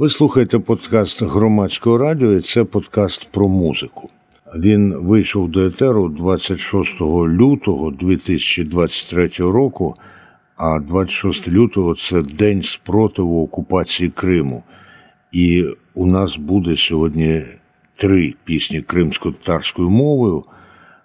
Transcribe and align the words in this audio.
Ви 0.00 0.08
слухаєте 0.08 0.58
подкаст 0.58 1.22
громадського 1.22 1.98
радіо, 1.98 2.32
і 2.32 2.40
це 2.40 2.64
подкаст 2.64 3.28
про 3.32 3.48
музику. 3.48 4.08
Він 4.56 4.94
вийшов 4.94 5.48
до 5.48 5.66
етеру 5.66 6.08
26 6.08 7.00
лютого 7.00 7.90
2023 7.90 9.28
року, 9.38 9.94
а 10.56 10.80
26 10.80 11.48
лютого 11.48 11.94
це 11.94 12.22
день 12.22 12.62
спротиву 12.62 13.44
окупації 13.44 14.10
Криму. 14.10 14.62
І 15.32 15.64
у 15.94 16.06
нас 16.06 16.36
буде 16.36 16.76
сьогодні 16.76 17.42
три 17.94 18.34
пісні 18.44 18.82
кримсько-татарською 18.82 19.90
мовою. 19.90 20.44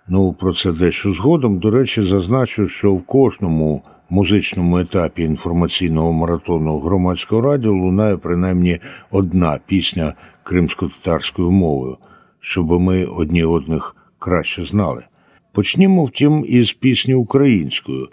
Ну, 0.08 0.34
про 0.34 0.54
це 0.54 0.72
дещо 0.72 1.14
згодом. 1.14 1.60
До 1.60 1.72
речі, 1.72 2.02
зазначу, 2.02 2.68
що 2.68 2.94
в 2.94 3.04
кожному 3.04 3.84
музичному 4.10 4.78
етапі 4.78 5.24
інформаційного 5.24 6.14
маратону 6.14 6.80
громадського 6.80 7.42
радіо 7.42 7.72
лунає 7.72 8.18
принаймні 8.18 8.80
одна 9.12 9.60
пісня 9.66 10.14
кримсько-татарською 10.44 11.52
мовою, 11.52 11.98
щоб 12.40 12.72
ми 12.82 13.06
одні 13.06 13.44
одних 13.44 13.96
краще 14.20 14.66
знали. 14.66 15.04
Почнімо, 15.52 16.04
втім, 16.04 16.46
із 16.48 16.74
пісні 16.74 17.14
українською. 17.14 18.08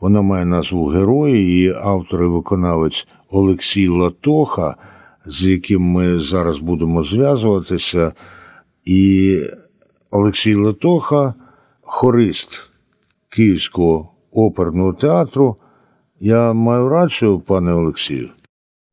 Вона 0.00 0.22
має 0.22 0.44
назву 0.44 0.86
Герої, 0.86 1.46
її 1.46 1.74
автор 1.82 2.22
і 2.22 2.26
виконавець 2.26 3.06
Олексій 3.30 3.88
Латоха, 3.88 4.74
з 5.26 5.44
яким 5.44 5.82
ми 5.82 6.20
зараз 6.20 6.58
будемо 6.58 7.02
зв'язуватися. 7.02 8.12
І 8.84 9.40
Олексій 10.10 10.54
Латоха, 10.54 11.34
хорист 11.80 12.70
Київського 13.28 14.15
оперного 14.32 14.92
театру. 14.92 15.56
Я 16.20 16.52
маю 16.52 16.88
рацію, 16.88 17.40
пане 17.40 17.72
Олексію. 17.72 18.28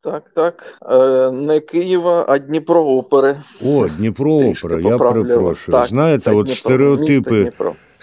Так, 0.03 0.23
так. 0.35 0.79
Е, 0.91 1.31
Не 1.31 1.59
Києва, 1.59 2.25
а 2.29 2.39
Дніпро 2.39 2.81
опери. 2.85 3.37
О, 3.65 3.87
Дніпро 3.87 4.31
опера, 4.31 4.79
я 4.79 4.97
перепрошую. 4.97 5.77
Так, 5.77 5.87
Знаєте, 5.87 6.31
от 6.31 6.45
Дніпро, 6.45 6.55
стереотипи 6.55 7.51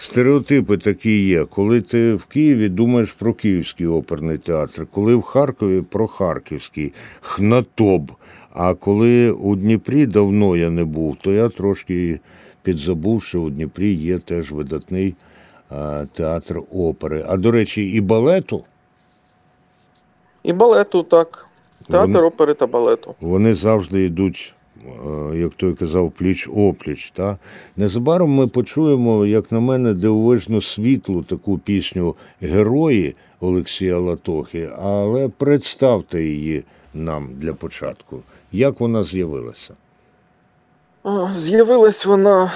стереотипи 0.01 0.77
такі 0.77 1.25
є. 1.27 1.45
Коли 1.45 1.81
ти 1.81 2.13
в 2.13 2.25
Києві 2.25 2.69
думаєш 2.69 3.11
про 3.11 3.33
Київський 3.33 3.87
оперний 3.87 4.37
театр, 4.37 4.87
коли 4.91 5.15
в 5.15 5.21
Харкові 5.21 5.81
про 5.81 6.07
Харківський, 6.07 6.93
Хнатоб. 7.21 8.11
А 8.53 8.73
коли 8.73 9.31
у 9.31 9.55
Дніпрі 9.55 10.05
давно 10.05 10.55
я 10.57 10.69
не 10.69 10.83
був, 10.83 11.17
то 11.21 11.31
я 11.31 11.49
трошки 11.49 12.19
підзабув, 12.63 13.23
що 13.23 13.41
у 13.41 13.49
Дніпрі 13.49 13.93
є 13.93 14.19
теж 14.19 14.51
видатний 14.51 15.15
театр 16.13 16.61
опери. 16.73 17.25
А 17.27 17.37
до 17.37 17.51
речі, 17.51 17.83
і 17.83 18.01
балету. 18.01 18.63
І 20.43 20.53
балету, 20.53 21.03
так. 21.03 21.47
Театр 21.87 22.11
вони, 22.11 22.19
опери 22.19 22.53
та 22.53 22.67
балету. 22.67 23.15
Вони 23.21 23.55
завжди 23.55 24.05
йдуть, 24.05 24.53
як 25.33 25.53
той 25.53 25.73
казав, 25.73 26.11
пліч 26.11 26.49
опліч. 26.55 27.11
Та? 27.11 27.37
Незабаром 27.77 28.29
ми 28.29 28.47
почуємо, 28.47 29.25
як 29.25 29.51
на 29.51 29.59
мене, 29.59 29.93
дивовижно 29.93 30.61
світлу 30.61 31.23
таку 31.23 31.57
пісню 31.57 32.15
Герої 32.41 33.15
Олексія 33.39 33.97
Латохи, 33.97 34.69
але 34.81 35.27
представте 35.27 36.23
її 36.23 36.63
нам 36.93 37.29
для 37.33 37.53
початку. 37.53 38.19
Як 38.51 38.79
вона 38.79 39.03
з'явилася? 39.03 39.73
З'явилась 41.31 42.05
вона, 42.05 42.53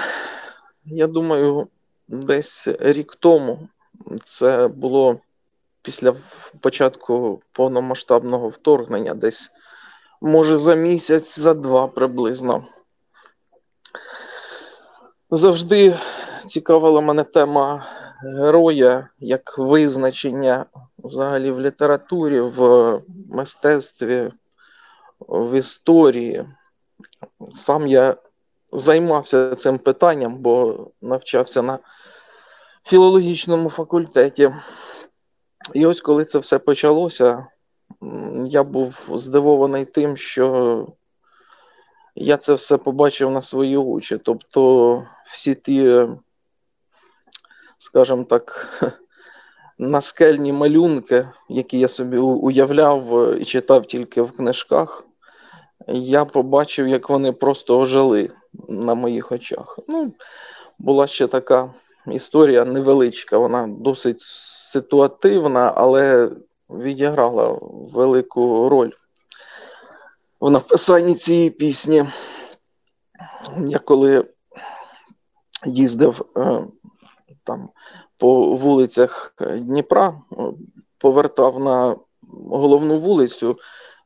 я 0.84 1.06
думаю, 1.06 1.66
десь 2.08 2.68
рік 2.68 3.16
тому. 3.20 3.68
Це 4.24 4.68
було 4.68 5.20
після 5.82 6.14
початку 6.60 7.42
повномасштабного 7.52 8.48
вторгнення, 8.48 9.14
десь, 9.14 9.50
може, 10.20 10.58
за 10.58 10.74
місяць, 10.74 11.38
за 11.38 11.54
два 11.54 11.86
приблизно. 11.86 12.64
Завжди 15.30 15.98
цікавила 16.48 17.00
мене 17.00 17.24
тема 17.24 17.86
героя 18.22 19.08
як 19.18 19.58
визначення 19.58 20.66
взагалі 20.98 21.50
в 21.50 21.60
літературі, 21.60 22.40
в 22.40 23.00
мистецтві, 23.30 24.32
в 25.20 25.58
історії. 25.58 26.46
Сам 27.54 27.86
я 27.86 28.16
займався 28.76 29.54
цим 29.54 29.78
питанням, 29.78 30.38
бо 30.38 30.86
навчався 31.02 31.62
на 31.62 31.78
філологічному 32.84 33.70
факультеті. 33.70 34.52
І 35.74 35.86
ось 35.86 36.00
коли 36.00 36.24
це 36.24 36.38
все 36.38 36.58
почалося, 36.58 37.46
я 38.44 38.62
був 38.62 39.08
здивований 39.14 39.84
тим, 39.84 40.16
що 40.16 40.86
я 42.14 42.36
це 42.36 42.54
все 42.54 42.76
побачив 42.76 43.30
на 43.30 43.42
свої 43.42 43.76
очі. 43.76 44.18
Тобто 44.18 45.02
всі 45.32 45.54
ті, 45.54 46.06
скажімо 47.78 48.24
так, 48.24 48.68
наскельні 49.78 50.52
малюнки, 50.52 51.28
які 51.48 51.78
я 51.78 51.88
собі 51.88 52.18
уявляв 52.18 53.34
і 53.40 53.44
читав 53.44 53.86
тільки 53.86 54.22
в 54.22 54.32
книжках, 54.32 55.05
я 55.88 56.24
побачив, 56.24 56.88
як 56.88 57.10
вони 57.10 57.32
просто 57.32 57.78
ожили 57.78 58.30
на 58.68 58.94
моїх 58.94 59.32
очах. 59.32 59.78
Ну, 59.88 60.12
Була 60.78 61.06
ще 61.06 61.26
така 61.26 61.74
історія 62.06 62.64
невеличка, 62.64 63.38
вона 63.38 63.66
досить 63.66 64.20
ситуативна, 64.20 65.72
але 65.76 66.30
відіграла 66.70 67.58
велику 67.92 68.68
роль 68.68 68.90
в 70.40 70.50
написанні 70.50 71.14
цієї 71.14 71.50
пісні. 71.50 72.04
Я 73.68 73.78
коли 73.78 74.24
їздив 75.66 76.24
е, 76.36 76.64
там 77.44 77.68
по 78.18 78.56
вулицях 78.56 79.34
Дніпра, 79.40 80.14
повертав 80.98 81.60
на 81.60 81.96
головну 82.50 83.00
вулицю, 83.00 83.56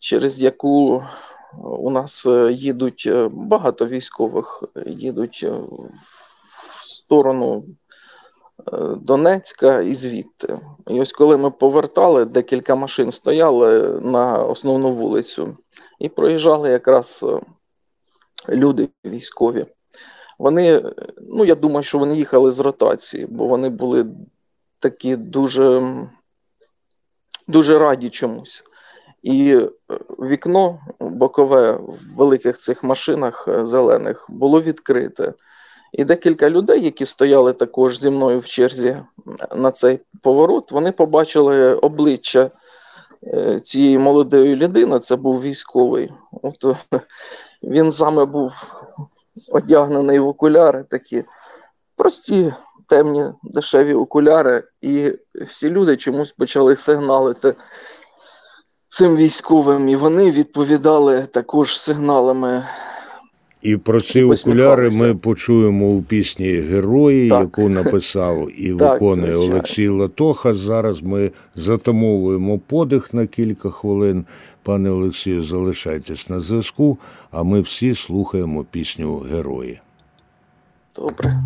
через 0.00 0.38
яку 0.38 1.02
у 1.59 1.91
нас 1.91 2.27
е, 2.27 2.53
їдуть 2.53 3.05
е, 3.06 3.28
багато 3.33 3.87
військових, 3.87 4.65
їдуть 4.87 5.41
е, 5.43 5.50
в 5.50 6.93
сторону 6.93 7.65
Донецька 8.97 9.81
і 9.81 9.94
звідти. 9.94 10.61
І 10.87 11.00
ось 11.00 11.12
коли 11.12 11.37
ми 11.37 11.50
повертали, 11.50 12.25
декілька 12.25 12.75
машин 12.75 13.12
стояли 13.12 14.00
на 14.00 14.38
основну 14.38 14.93
вулицю 14.93 15.56
і 15.99 16.09
проїжджали 16.09 16.71
якраз 16.71 17.25
люди 18.49 18.88
військові. 19.06 19.67
Вони, 20.38 20.93
ну 21.21 21.44
я 21.44 21.55
думаю, 21.55 21.82
що 21.82 21.99
вони 21.99 22.17
їхали 22.17 22.50
з 22.50 22.61
ротації, 22.61 23.27
бо 23.27 23.47
вони 23.47 23.69
були 23.69 24.06
такі 24.78 25.17
дуже, 25.17 25.97
дуже 27.49 27.78
раді 27.78 28.11
чомусь. 28.11 28.65
І 29.22 29.54
е, 29.54 29.69
вікно 30.19 30.78
бокове 31.00 31.72
в 31.72 32.16
великих 32.16 32.58
цих 32.58 32.84
машинах 32.84 33.44
е, 33.48 33.64
зелених 33.64 34.26
було 34.28 34.62
відкрите. 34.62 35.32
І 35.92 36.04
декілька 36.04 36.50
людей, 36.50 36.84
які 36.84 37.06
стояли 37.06 37.53
також 37.53 38.00
зі 38.00 38.10
мною 38.10 38.38
в 38.41 38.44
черзі 38.44 38.97
на 39.56 39.70
цей 39.70 40.00
поворот, 40.22 40.72
вони 40.72 40.92
побачили 40.92 41.75
обличчя 41.75 42.50
е, 43.25 43.60
цієї 43.60 43.98
молодої 43.98 44.56
людини. 44.56 45.00
Це 45.00 45.16
був 45.16 45.42
військовий. 45.42 46.12
От 46.42 46.64
Він 47.62 47.92
саме 47.92 48.25
був 48.25 48.52
одягнений 49.52 50.19
в 50.19 50.28
окуляри, 50.28 50.84
такі 50.91 51.25
прості, 51.97 52.52
темні, 52.88 53.25
дешеві 53.42 53.94
окуляри, 53.94 54.64
і 54.81 55.12
всі 55.47 55.70
люди 55.70 55.97
чомусь 55.97 56.32
почали 56.32 56.76
сигналити 56.76 57.54
цим 58.90 59.16
військовим, 59.16 59.88
і 59.88 59.96
вони 59.96 60.30
відповідали 60.30 61.26
також 61.32 61.78
сигналами. 61.78 62.64
І 63.62 63.76
про 63.76 64.00
ці 64.00 64.22
окуляри 64.22 64.90
ми 64.90 65.14
почуємо 65.14 65.87
у 65.87 66.02
пісні 66.02 66.46
Герої, 66.46 67.28
так. 67.28 67.40
яку 67.40 67.69
написав 67.69 68.60
і 68.60 68.72
виконує 68.72 69.37
Олексій 69.37 69.88
Латоха. 69.88 70.54
Зараз 70.54 71.02
ми 71.02 71.31
затамовуємо 71.54 72.58
подих 72.58 73.14
на 73.14 73.26
кілька 73.26 73.70
хвилин. 73.70 74.25
Пане 74.62 74.90
Олексію, 74.90 75.44
залишайтесь 75.44 76.28
на 76.28 76.40
зв'язку, 76.40 76.98
а 77.31 77.43
ми 77.43 77.60
всі 77.60 77.94
слухаємо 77.94 78.64
пісню 78.70 79.19
Герої. 79.19 79.81
Добре. 80.96 81.43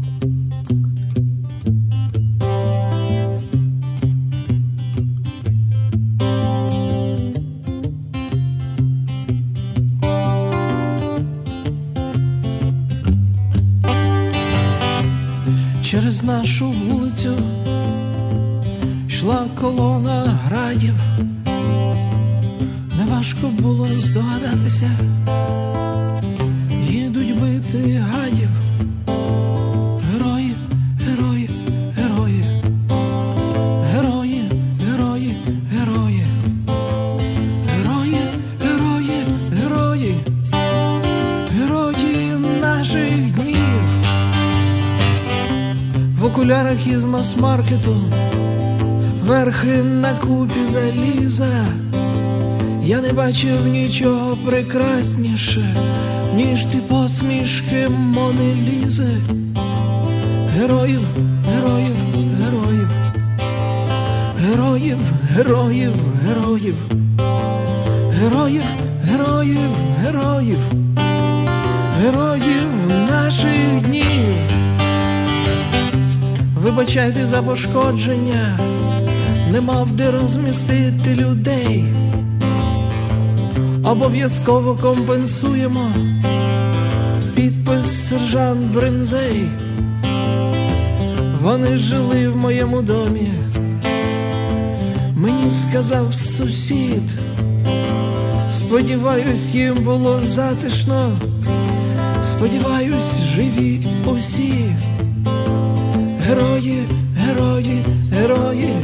Через 15.94 16.22
нашу 16.22 16.70
вулицю 16.70 17.38
йшла 19.08 19.46
колона 19.60 20.38
градів, 20.44 20.94
неважко 22.98 23.46
було 23.46 23.86
здогадатися, 23.98 24.90
їдуть 26.90 27.40
бити 27.40 28.04
гадів, 28.12 28.43
окулярах 46.44 46.86
із 46.86 47.04
мас-маркету 47.04 47.96
верхи 49.22 49.82
на 49.82 50.14
купі 50.14 50.66
заліза. 50.66 51.64
Я 52.82 53.00
не 53.00 53.12
бачив 53.12 53.66
нічого 53.66 54.36
прекрасніше, 54.46 55.76
ніж 56.34 56.64
ти 56.64 56.78
посмішки 56.78 57.88
Мони 57.88 58.54
Лізи. 58.54 59.16
Героїв, 60.58 61.00
героїв, 61.54 61.96
героїв, 62.44 62.88
героїв, 64.38 64.98
героїв, 65.36 65.94
героїв, 66.26 66.74
героїв, 68.20 68.64
героїв, 69.04 69.70
героїв, 70.02 70.58
героїв 72.02 72.43
Вибачайте 76.64 77.26
за 77.26 77.42
пошкодження, 77.42 78.58
не 79.52 79.60
мав 79.60 79.92
де 79.92 80.10
розмістити 80.10 81.14
людей. 81.14 81.84
Обов'язково 83.84 84.74
компенсуємо 84.74 85.90
підпис 87.34 88.08
сержант 88.08 88.74
Бринзей. 88.74 89.44
Вони 91.42 91.76
жили 91.76 92.28
в 92.28 92.36
моєму 92.36 92.82
домі. 92.82 93.30
Мені 95.16 95.50
сказав 95.50 96.12
сусід. 96.12 97.18
Сподіваюсь, 98.50 99.54
їм 99.54 99.74
було 99.74 100.20
затишно. 100.22 101.10
Сподіваюсь, 102.22 103.20
живі 103.20 103.80
усі. 104.06 104.64
Герої, 106.34 106.88
герої, 107.16 107.84
герої, 108.12 108.74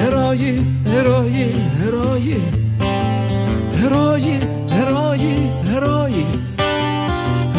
герої, 0.00 0.62
герої, 0.86 1.54
герої, 1.84 2.36
герої, 3.80 4.40
герої, 4.70 5.50
герої, 5.72 6.26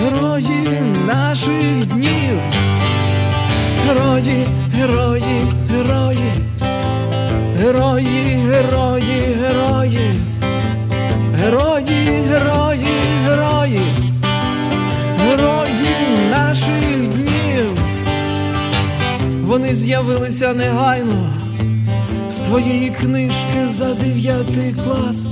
герої 0.02 0.82
наших 1.08 1.86
днів, 1.86 2.40
герої, 3.88 4.46
герої, 4.74 5.42
герої, 5.72 6.32
герої, 7.60 8.36
герої, 8.50 8.95
з'явилися 19.86 20.54
негайно 20.54 21.30
з 22.30 22.36
твоєї 22.36 22.90
книжки 22.90 23.68
за 23.70 23.94
дев'ятий 23.94 24.76
клас. 24.84 25.26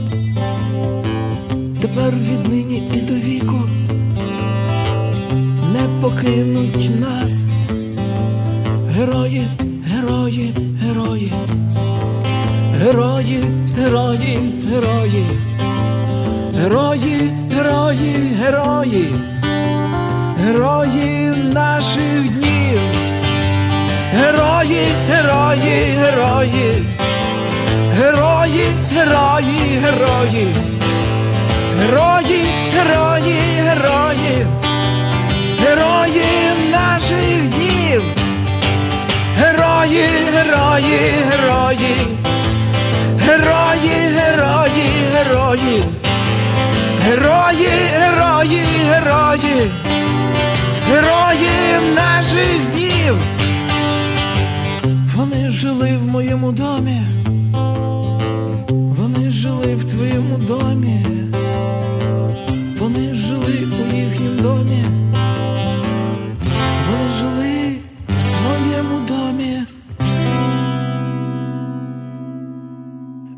Тепер 1.81 2.13
віднині 2.13 2.83
і 2.93 3.01
до 3.01 3.13
віку 3.13 3.61
не 5.73 6.01
покинуть 6.01 6.89
нас. 6.99 7.33
Герої, 8.89 9.47
герої, 9.85 10.53
герої, 10.81 11.33
герої, 12.79 13.43
герої, 13.77 14.43
герої, 14.65 15.25
герої, 16.61 17.31
герої, 17.51 18.15
герої, 18.39 19.09
герої 20.37 21.35
наших 21.53 22.29
днів. 22.29 22.52
Герої, 24.15 24.87
герої, 25.09 25.97
герої, 25.97 26.85
герої, 27.97 28.65
герої, 28.95 29.79
герої, 29.83 30.47
герої, 31.79 32.45
герої, 32.73 33.39
герої, 33.65 34.47
герої 35.59 36.23
наших 36.71 37.49
днів, 37.49 38.03
герої, 39.37 40.05
герої, 40.33 40.99
герої, 41.31 41.95
герої, 43.19 43.95
герої, 44.15 44.83
герої, 45.13 45.83
герої, 47.05 47.69
герої, 47.99 48.61
герої, 48.89 49.71
герої 50.89 51.95
наших 51.95 52.71
днів. 52.73 53.32
Жили 55.63 55.97
в 55.97 56.07
моєму 56.07 56.51
домі, 56.51 57.01
вони 58.69 59.31
жили 59.31 59.75
в 59.75 59.91
твоєму 59.91 60.37
домі, 60.37 61.05
вони 62.79 63.13
жили 63.13 63.67
у 63.81 63.95
їхнім 63.95 64.37
домі, 64.41 64.83
вони 66.89 67.09
жили 67.09 67.77
в 68.09 68.13
своєму 68.13 69.07
домі. 69.07 69.57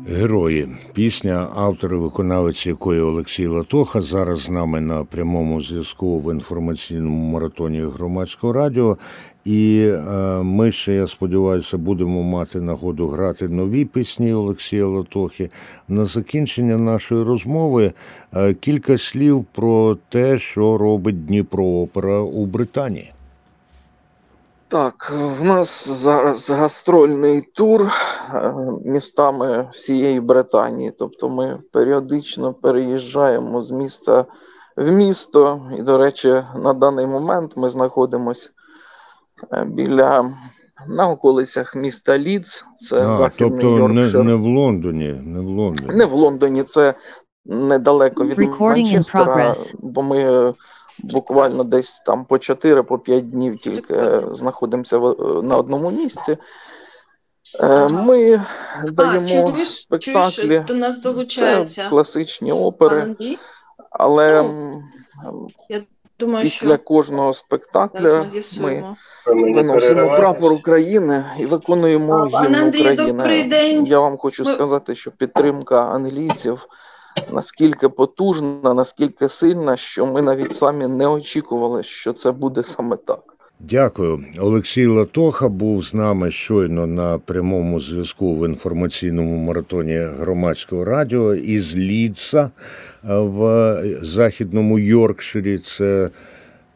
Герої. 0.08 0.68
Пісня, 0.92 1.48
автор 1.56 1.94
і 1.94 1.96
виконавець 1.96 2.66
якої 2.66 3.00
Олексій 3.00 3.46
Латоха 3.46 4.02
зараз 4.02 4.40
з 4.40 4.50
нами 4.50 4.80
на 4.80 5.04
прямому 5.04 5.60
зв'язку 5.60 6.18
в 6.18 6.32
інформаційному 6.34 7.32
маратоні 7.32 7.80
громадського 7.80 8.52
радіо. 8.52 8.98
І 9.46 9.88
е, 9.88 10.00
ми 10.42 10.72
ще, 10.72 10.94
я 10.94 11.06
сподіваюся, 11.06 11.78
будемо 11.78 12.22
мати 12.22 12.60
нагоду 12.60 13.06
грати 13.06 13.48
нові 13.48 13.84
пісні 13.84 14.34
Олексія 14.34 14.86
Латохи. 14.86 15.50
На 15.88 16.04
закінчення 16.04 16.76
нашої 16.76 17.24
розмови 17.24 17.92
е, 18.36 18.54
кілька 18.54 18.98
слів 18.98 19.44
про 19.52 19.96
те, 20.08 20.38
що 20.38 20.78
робить 20.78 21.26
Дніпро 21.26 21.64
Опера 21.64 22.18
у 22.18 22.46
Британії. 22.46 23.12
Так, 24.68 25.12
в 25.40 25.44
нас 25.44 25.88
зараз 25.88 26.50
гастрольний 26.50 27.40
тур 27.40 27.82
е, 27.82 28.54
містами 28.84 29.68
всієї 29.72 30.20
Британії. 30.20 30.92
Тобто 30.98 31.28
ми 31.28 31.58
періодично 31.72 32.52
переїжджаємо 32.52 33.62
з 33.62 33.70
міста 33.70 34.24
в 34.76 34.90
місто. 34.90 35.70
І, 35.78 35.82
до 35.82 35.98
речі, 35.98 36.42
на 36.56 36.72
даний 36.74 37.06
момент 37.06 37.52
ми 37.56 37.68
знаходимося 37.68 38.50
біля 39.66 40.30
на 40.88 41.08
околицях 41.08 41.74
міста 41.74 42.18
Лідс, 42.18 42.64
це 42.88 42.96
А, 43.06 43.10
західний 43.16 43.50
тобто 43.50 43.88
не, 43.88 43.94
Йоркшир. 44.00 44.24
не 44.24 44.34
в 44.34 44.44
Лондоні, 44.46 45.12
не 45.24 45.40
в 45.40 45.46
Лондоні. 45.46 45.96
Не 45.96 46.04
в 46.06 46.12
Лондоні, 46.12 46.62
це 46.62 46.94
недалеко 47.46 48.24
від 48.24 48.38
Манчестера, 48.60 49.54
бо 49.78 50.02
ми 50.02 50.48
е, 50.48 50.54
буквально 51.04 51.64
десь 51.64 52.02
там 52.06 52.24
по 52.24 52.38
4 52.38 52.82
по 52.82 52.98
5 52.98 53.30
днів 53.30 53.56
тільки 53.56 53.94
е, 53.94 54.20
знаходимося 54.32 54.98
в- 54.98 55.42
на 55.42 55.56
одному 55.56 55.90
місці. 55.90 56.36
Е, 57.60 57.88
Ми 57.88 58.42
даємо 58.92 59.26
чуєш, 59.52 59.86
чуєш, 59.98 60.36
до 60.66 60.74
нас 60.74 61.02
Це 61.02 61.88
класичні 61.90 62.52
опери, 62.52 63.16
але 63.90 64.42
Ну, 64.42 64.82
м, 65.28 65.48
Думаю, 66.18 66.44
після 66.44 66.74
що 66.76 66.84
кожного 66.84 67.32
спектакля 67.32 68.26
ми 68.60 68.96
ми 69.26 69.52
виносимо 69.52 70.14
прапор 70.14 70.52
України 70.52 71.30
і 71.38 71.46
виконуємо 71.46 72.24
гімн 72.26 72.68
України. 72.68 73.48
день. 73.48 73.86
Я 73.86 74.00
вам 74.00 74.16
хочу 74.16 74.44
Ми- 74.44 74.54
сказати, 74.54 74.94
що 74.94 75.10
підтримка 75.10 75.90
англійців 75.90 76.68
наскільки 77.30 77.88
потужна, 77.88 78.74
наскільки 78.74 79.28
сильна, 79.28 79.76
що 79.76 80.06
ми 80.06 80.22
навіть 80.22 80.56
самі 80.56 80.86
не 80.86 81.06
очікували, 81.06 81.82
що 81.82 82.12
це 82.12 82.32
буде 82.32 82.62
саме 82.62 82.96
так. 82.96 83.35
Дякую. 83.60 84.24
Олексій 84.38 84.86
Латоха 84.86 85.48
був 85.48 85.84
з 85.84 85.94
нами 85.94 86.30
щойно 86.30 86.86
на 86.86 87.18
прямому 87.18 87.80
зв'язку 87.80 88.34
в 88.34 88.48
інформаційному 88.48 89.36
маратоні 89.36 89.98
громадського 90.18 90.84
радіо 90.84 91.34
із 91.34 91.76
Лідса 91.76 92.40
е, 92.40 92.50
в 93.04 93.82
західному 94.02 94.78
Йоркширі. 94.78 95.58
Це 95.58 96.10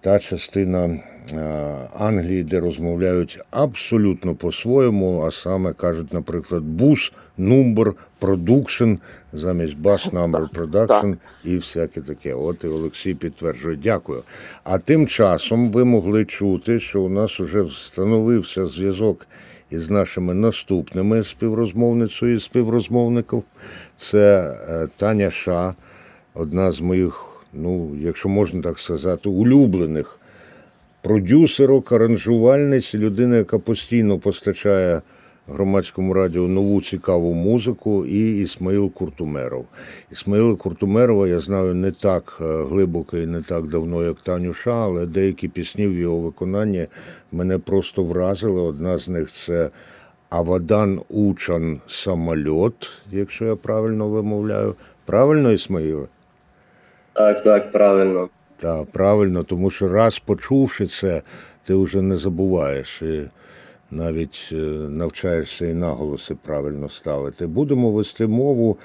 та 0.00 0.18
частина 0.18 1.00
Англії, 1.98 2.44
де 2.44 2.60
розмовляють 2.60 3.38
абсолютно 3.50 4.34
по-своєму, 4.34 5.22
а 5.22 5.30
саме 5.30 5.72
кажуть, 5.72 6.12
наприклад, 6.12 6.62
бус, 6.62 7.12
number, 7.38 7.92
production, 8.20 8.98
замість 9.32 9.78
bus 9.78 10.10
number 10.10 10.50
production 10.50 11.16
і 11.44 11.56
всяке 11.56 12.00
таке. 12.00 12.34
От 12.34 12.64
і 12.64 12.66
Олексій 12.66 13.14
підтверджує. 13.14 13.78
Дякую. 13.82 14.22
А 14.64 14.78
тим 14.78 15.06
часом 15.06 15.70
ви 15.70 15.84
могли 15.84 16.24
чути, 16.24 16.80
що 16.80 17.02
у 17.02 17.08
нас 17.08 17.40
вже 17.40 17.62
встановився 17.62 18.66
зв'язок 18.66 19.26
із 19.70 19.90
нашими 19.90 20.34
наступними 20.34 21.24
співрозмовницею 21.24 22.34
і 22.34 22.40
співрозмовників. 22.40 23.42
Це 23.96 24.56
е, 24.68 24.88
Таня 24.96 25.30
Ша, 25.30 25.74
одна 26.34 26.72
з 26.72 26.80
моїх, 26.80 27.24
ну, 27.52 27.96
якщо 28.00 28.28
можна 28.28 28.62
так 28.62 28.78
сказати, 28.78 29.28
улюблених 29.28 30.20
продюсерок, 31.02 31.92
аранжувальниць, 31.92 32.94
людина, 32.94 33.36
яка 33.36 33.58
постійно 33.58 34.18
постачає 34.18 35.02
громадському 35.52 36.14
радіо 36.14 36.48
нову 36.48 36.82
цікаву 36.82 37.34
музику, 37.34 38.06
і 38.06 38.40
Ісмаїл 38.40 38.92
Куртумеров. 38.92 39.66
Ісмаїла 40.12 40.56
Куртумерова 40.56 41.28
я 41.28 41.40
знаю 41.40 41.74
не 41.74 41.90
так 41.90 42.38
е, 42.40 42.44
глибоко 42.44 43.16
і 43.16 43.26
не 43.26 43.42
так 43.42 43.66
давно, 43.66 44.04
як 44.04 44.16
Таню 44.20 44.54
Ша, 44.54 44.84
але 44.84 45.06
деякі 45.06 45.48
пісні 45.48 45.86
в 45.86 45.94
його 45.94 46.18
виконанні 46.18 46.86
мене 47.32 47.58
просто 47.58 48.02
вразили. 48.02 48.60
Одна 48.60 48.98
з 48.98 49.08
них 49.08 49.28
це. 49.46 49.70
Авадан 50.30 51.00
Учан 51.08 51.80
самольот, 51.88 52.90
якщо 53.10 53.44
я 53.44 53.56
правильно 53.56 54.08
вимовляю. 54.08 54.74
Правильно, 55.04 55.52
Ісмаїле? 55.52 56.06
Так, 57.12 57.42
так, 57.42 57.72
правильно. 57.72 58.28
Так, 58.56 58.86
правильно, 58.90 59.44
тому 59.44 59.70
що 59.70 59.88
раз 59.88 60.18
почувши 60.18 60.86
це, 60.86 61.22
ти 61.66 61.74
вже 61.74 62.02
не 62.02 62.16
забуваєш 62.16 63.02
і 63.02 63.22
навіть 63.90 64.48
е, 64.52 64.54
навчаєшся 64.88 65.66
і 65.66 65.74
наголоси 65.74 66.34
правильно 66.34 66.88
ставити. 66.88 67.46
Будемо 67.46 67.92
вести 67.92 68.26
мову 68.26 68.78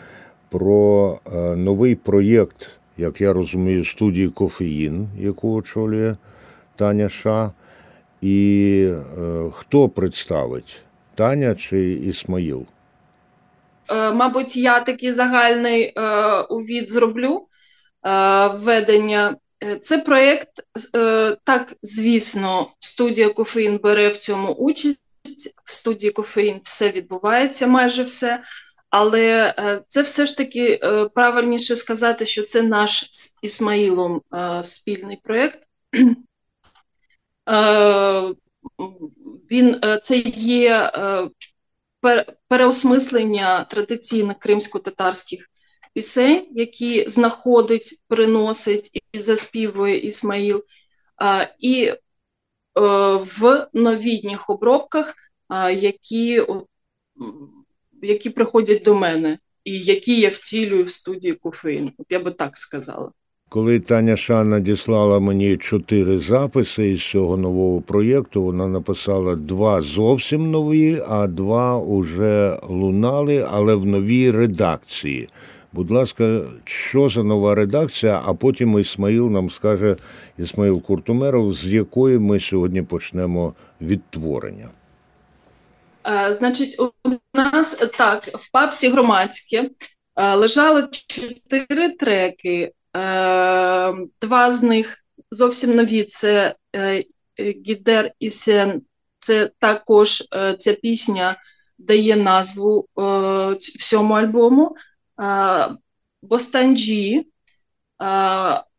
про 0.50 1.20
е, 1.36 1.56
новий 1.56 1.96
проєкт, 1.96 2.70
як 2.98 3.22
я 3.22 3.34
розумію, 3.34 3.86
студії 3.86 4.30
Кофеїн, 4.30 5.08
яку 5.20 5.56
очолює 5.56 6.16
Таня 6.76 7.10
Ша. 7.10 7.52
І 8.22 8.90
е, 9.20 9.50
хто 9.54 9.90
представить? 9.90 10.82
Таня 11.16 11.56
чи 11.56 11.92
Ісмаїл? 11.92 12.66
Мабуть, 13.92 14.58
я 14.58 14.80
такий 14.80 15.12
загальний 15.12 15.94
увід 16.50 16.90
зроблю 16.90 17.48
введення. 18.54 19.36
Це 19.82 19.98
проєкт, 19.98 20.50
так, 21.44 21.74
звісно, 21.82 22.72
студія 22.80 23.30
Кофеїн 23.30 23.78
бере 23.78 24.10
в 24.10 24.18
цьому 24.18 24.54
участь. 24.54 25.00
В 25.64 25.72
студії 25.72 26.12
Кофеїн 26.12 26.62
все 26.64 26.92
відбувається, 26.92 27.68
майже 27.68 28.04
все. 28.04 28.44
Але 28.90 29.54
це 29.88 30.02
все 30.02 30.26
ж 30.26 30.38
таки 30.38 30.80
правильніше 31.16 31.76
сказати, 31.76 32.26
що 32.26 32.44
це 32.44 32.62
наш 32.62 33.10
з 33.12 33.34
Ісмаїлом 33.42 34.22
спільний 34.64 35.20
проєкт. 35.24 35.60
Він 39.52 39.82
це 40.02 40.18
є 40.38 40.92
переосмислення 42.48 43.64
традиційних 43.64 44.38
кримсько-татарських 44.40 45.50
пісень, 45.96 46.46
які 46.52 47.10
знаходить, 47.10 48.00
приносить 48.08 48.92
і 49.14 49.20
заспівує 49.20 49.98
Ісмаїл, 49.98 50.64
і 51.60 51.92
в 53.40 53.68
новітніх 53.74 54.50
обробках, 54.50 55.16
які, 55.78 56.44
які 58.02 58.30
приходять 58.30 58.84
до 58.84 58.96
мене, 58.96 59.38
і 59.64 59.80
які 59.80 60.20
я 60.20 60.30
втілюю 60.30 60.84
в 60.84 60.92
студії 60.92 61.34
кофеїн. 61.34 61.92
От 61.98 62.06
я 62.10 62.20
би 62.20 62.32
так 62.32 62.58
сказала. 62.58 63.12
Коли 63.50 63.80
Таня 63.80 64.18
Ша 64.18 64.44
надіслала 64.44 65.20
мені 65.20 65.58
чотири 65.58 66.20
записи 66.20 66.92
із 66.92 67.10
цього 67.10 67.38
нового 67.38 67.82
проєкту, 67.82 68.44
вона 68.44 68.68
написала 68.68 69.36
два 69.36 69.82
зовсім 69.82 70.52
нові, 70.52 71.04
а 71.08 71.28
два 71.28 71.78
уже 71.80 72.60
лунали, 72.70 73.48
але 73.52 73.76
в 73.76 73.86
новій 73.86 74.32
редакції. 74.32 75.30
Будь 75.76 75.92
ласка, 75.92 76.42
що 76.66 77.10
за 77.10 77.24
нова 77.24 77.56
редакція? 77.56 78.24
А 78.26 78.34
потім 78.34 78.80
Ісмаїл 78.80 79.30
нам 79.30 79.50
скаже 79.50 79.98
Ісмаїл 80.38 80.82
Куртумеров, 80.82 81.54
з 81.54 81.66
якої 81.66 82.20
ми 82.20 82.40
сьогодні 82.40 82.82
почнемо 82.82 83.54
відтворення. 83.82 84.70
Значить, 86.30 86.80
у 86.80 86.92
нас 87.34 87.76
так 87.98 88.24
в 88.24 88.52
папці 88.52 88.90
громадське 88.90 89.70
лежали 90.36 90.88
чотири 90.92 91.90
треки. 91.90 92.72
Два 94.22 94.52
з 94.52 94.64
них 94.64 94.98
зовсім 95.32 95.76
нові. 95.76 96.04
Це 96.04 96.56
Гідер 97.40 98.12
і 98.20 98.30
Сен. 98.30 98.82
Це 99.20 99.52
також 99.60 100.24
ця 100.60 100.74
пісня 100.74 101.36
дає 101.78 102.16
назву 102.16 102.88
всьому 103.80 104.14
альбому. 104.14 104.76
Бостанджі, 106.22 107.28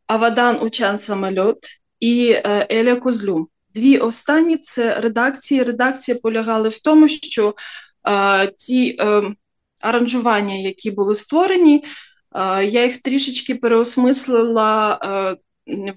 Авадан 0.06 0.58
Учан 0.62 0.98
Самольот 0.98 1.58
і 2.00 2.36
Еля 2.44 2.96
Козлю. 2.96 3.48
Дві 3.74 3.98
останні 3.98 4.58
це 4.58 5.00
редакції. 5.00 5.62
Редакція 5.62 6.18
полягали 6.22 6.68
в 6.68 6.78
тому, 6.78 7.08
що 7.08 7.54
ті 8.58 8.98
аранжування, 9.80 10.54
які 10.54 10.90
були 10.90 11.14
створені, 11.14 11.84
я 12.62 12.84
їх 12.84 13.02
трішечки 13.02 13.54
переосмислила. 13.54 14.98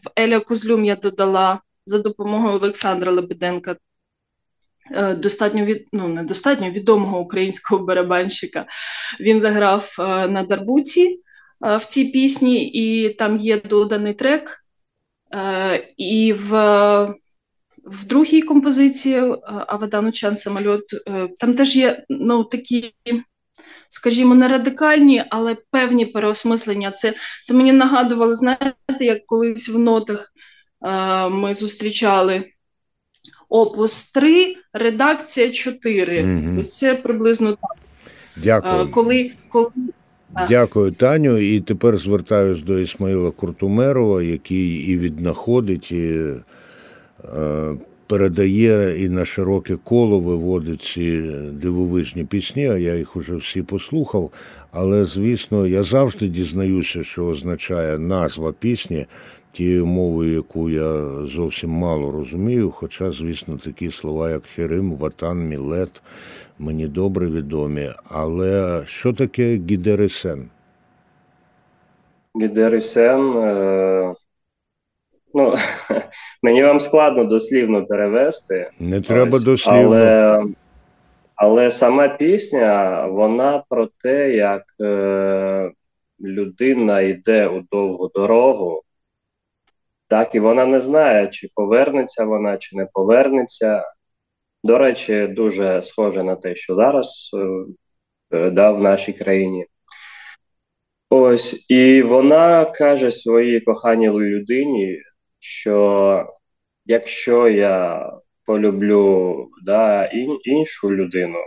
В 0.04 0.10
Еля 0.16 0.40
Козлюм 0.40 0.86
я 0.86 0.96
додала 0.96 1.60
за 1.86 2.00
допомогою 2.00 2.56
Олександра 2.56 3.12
Лебеденка 3.12 3.76
достатньо 5.18 5.66
від 5.66 5.88
ну 5.94 6.08
недостатньо 6.08 6.70
відомого 6.70 7.20
українського 7.20 7.86
барабанщика. 7.86 8.66
Він 9.20 9.42
заграв 9.42 9.96
на 10.30 10.44
дарбуці 10.44 11.22
в 11.62 11.86
цій 11.86 12.06
пісні, 12.06 12.68
і 12.68 13.14
там 13.14 13.38
є 13.38 13.62
доданий 13.62 14.14
трек. 14.14 14.66
І 15.98 16.34
в 16.34 16.50
в 17.86 18.06
другій 18.06 18.42
композиції 18.42 19.36
Авадану 19.68 20.12
Чан 20.12 20.38
самольот 20.38 20.84
там 21.40 21.54
теж 21.54 21.76
є 21.76 22.04
ну, 22.10 22.44
такі, 22.44 22.94
скажімо, 23.90 24.36
не 24.36 24.48
радикальні, 24.48 25.24
але 25.30 25.58
певні 25.72 26.06
переосмислення. 26.06 26.92
Це 26.92 27.14
це 27.46 27.54
мені 27.54 27.72
нагадувало, 27.72 28.36
знаєте, 28.36 28.74
як 29.00 29.26
колись 29.26 29.70
в 29.70 29.80
нотах 29.80 30.34
ми 31.32 31.54
зустрічали 31.54 32.46
опус 33.50 34.12
3, 34.12 34.56
редакція 34.74 35.50
4. 35.50 36.24
Угу. 36.24 36.60
Ось 36.60 36.74
це 36.74 36.96
приблизно 36.96 37.52
так. 37.52 37.78
Дякую. 38.44 38.92
Коли, 38.92 39.32
коли... 39.50 39.68
Дякую, 40.50 40.92
Таню. 40.92 41.38
І 41.38 41.62
тепер 41.62 41.98
звертаюсь 41.98 42.64
до 42.64 42.80
Ісмаїла 42.80 43.32
Куртумерова, 43.32 44.24
який 44.24 44.68
і 44.68 44.98
віднаходить, 44.98 45.92
і 45.92 46.34
е, 47.38 47.76
передає 48.08 49.06
і 49.06 49.10
на 49.10 49.26
широке 49.26 49.78
коло 49.84 50.20
виводить 50.20 50.82
ці 50.82 51.22
дивовижні 51.52 52.24
пісні, 52.24 52.68
а 52.68 52.78
я 52.78 52.96
їх 52.96 53.16
уже 53.16 53.36
всі 53.36 53.62
послухав. 53.62 54.32
Але, 54.72 55.06
звісно, 55.06 55.68
я 55.68 55.84
завжди 55.84 56.28
дізнаюся, 56.28 57.04
що 57.04 57.26
означає 57.26 57.98
назва 57.98 58.54
пісні 58.60 59.06
тією 59.52 59.86
мовою, 59.86 60.34
яку 60.34 60.70
я 60.70 60.94
зовсім 61.26 61.70
мало 61.70 62.12
розумію. 62.12 62.72
Хоча, 62.72 63.12
звісно, 63.12 63.58
такі 63.58 63.92
слова, 63.92 64.30
як 64.30 64.46
Херим, 64.46 64.94
Ватан, 64.94 65.48
Мілет, 65.48 66.02
мені 66.60 66.88
добре 66.88 67.28
відомі. 67.28 67.90
Але 68.10 68.84
що 68.86 69.14
таке 69.14 69.56
Гідерисен? 69.70 70.50
Гідерисен. 72.42 73.38
Е... 73.38 74.14
Ну, 75.34 75.56
мені 76.44 76.64
вам 76.64 76.80
складно 76.80 77.24
дослівно 77.24 77.86
перевести. 77.86 78.70
Не 78.80 79.02
треба 79.02 79.38
ось, 79.38 79.44
дослівно. 79.44 79.82
Але 79.82 80.44
але 81.42 81.72
сама 81.72 82.08
пісня, 82.08 83.06
вона 83.08 83.64
про 83.70 83.86
те, 83.86 84.32
як 84.32 84.64
е, 84.82 85.72
людина 86.22 87.02
йде 87.02 87.48
у 87.48 87.62
довгу 87.72 88.12
дорогу, 88.16 88.82
так, 90.10 90.36
і 90.36 90.40
вона 90.40 90.66
не 90.66 90.82
знає, 90.82 91.28
чи 91.28 91.50
повернеться 91.56 92.26
вона, 92.26 92.58
чи 92.58 92.76
не 92.76 92.88
повернеться. 92.94 93.84
До 94.64 94.78
речі, 94.78 95.28
дуже 95.28 95.82
схоже 95.82 96.24
на 96.24 96.36
те, 96.36 96.56
що 96.56 96.76
зараз 96.76 97.32
е, 98.34 98.50
да, 98.50 98.72
в 98.72 98.82
нашій 98.82 99.14
країні. 99.14 99.66
Ось, 101.10 101.66
і 101.70 102.02
вона 102.02 102.66
каже 102.66 103.12
своїй 103.12 103.60
коханій 103.62 104.10
людині, 104.10 105.00
що 105.40 106.28
якщо 106.86 107.50
я 107.50 108.06
полюблю 108.46 109.50
да, 109.66 110.06
ін, 110.06 110.40
іншу 110.44 110.92
людину, 110.92 111.40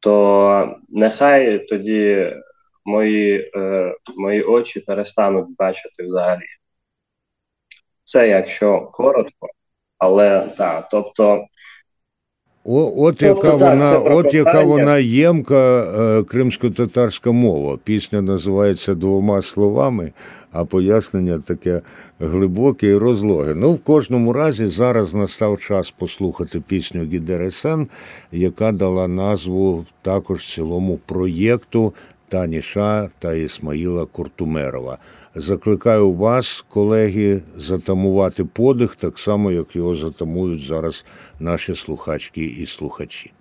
то 0.00 0.76
нехай 0.88 1.66
тоді 1.66 2.32
мої, 2.84 3.50
е, 3.56 3.94
мої 4.18 4.42
очі 4.42 4.80
перестануть 4.80 5.56
бачити 5.58 6.04
взагалі. 6.04 6.55
Це 8.06 8.28
якщо 8.28 8.80
коротко, 8.80 9.48
але 9.98 10.48
так, 10.58 10.88
тобто. 10.90 11.44
О, 12.64 12.92
от 12.96 13.16
Тобто, 13.18 13.26
яка 13.26 13.58
так, 13.58 13.70
вона, 13.70 13.98
от 13.98 14.34
яка 14.34 14.62
вона 14.62 14.98
ємка 14.98 15.82
е, 15.82 16.22
кримсько-татарська 16.22 17.32
мова. 17.32 17.78
Пісня 17.84 18.22
називається 18.22 18.94
двома 18.94 19.42
словами, 19.42 20.12
а 20.52 20.64
пояснення 20.64 21.38
таке 21.46 21.80
глибоке 22.20 22.86
і 22.86 22.96
розлоге. 22.96 23.54
Ну, 23.54 23.72
в 23.72 23.78
кожному 23.78 24.32
разі 24.32 24.66
зараз 24.66 25.14
настав 25.14 25.60
час 25.60 25.90
послухати 25.90 26.60
пісню 26.60 27.02
Гідересен, 27.04 27.88
яка 28.32 28.72
дала 28.72 29.08
назву 29.08 29.84
також 30.02 30.54
цілому 30.54 30.98
проєкту 31.06 31.94
Таніша 32.28 33.08
та 33.18 33.34
Ісмаїла 33.34 34.06
Куртумерова. 34.06 34.98
Закликаю 35.38 36.12
вас, 36.12 36.64
колеги, 36.68 37.42
затамувати 37.56 38.44
подих, 38.44 38.96
так 38.96 39.18
само, 39.18 39.52
як 39.52 39.76
його 39.76 39.96
затамують 39.96 40.66
зараз 40.66 41.04
наші 41.40 41.74
слухачки 41.74 42.44
і 42.44 42.66
слухачі. 42.66 43.32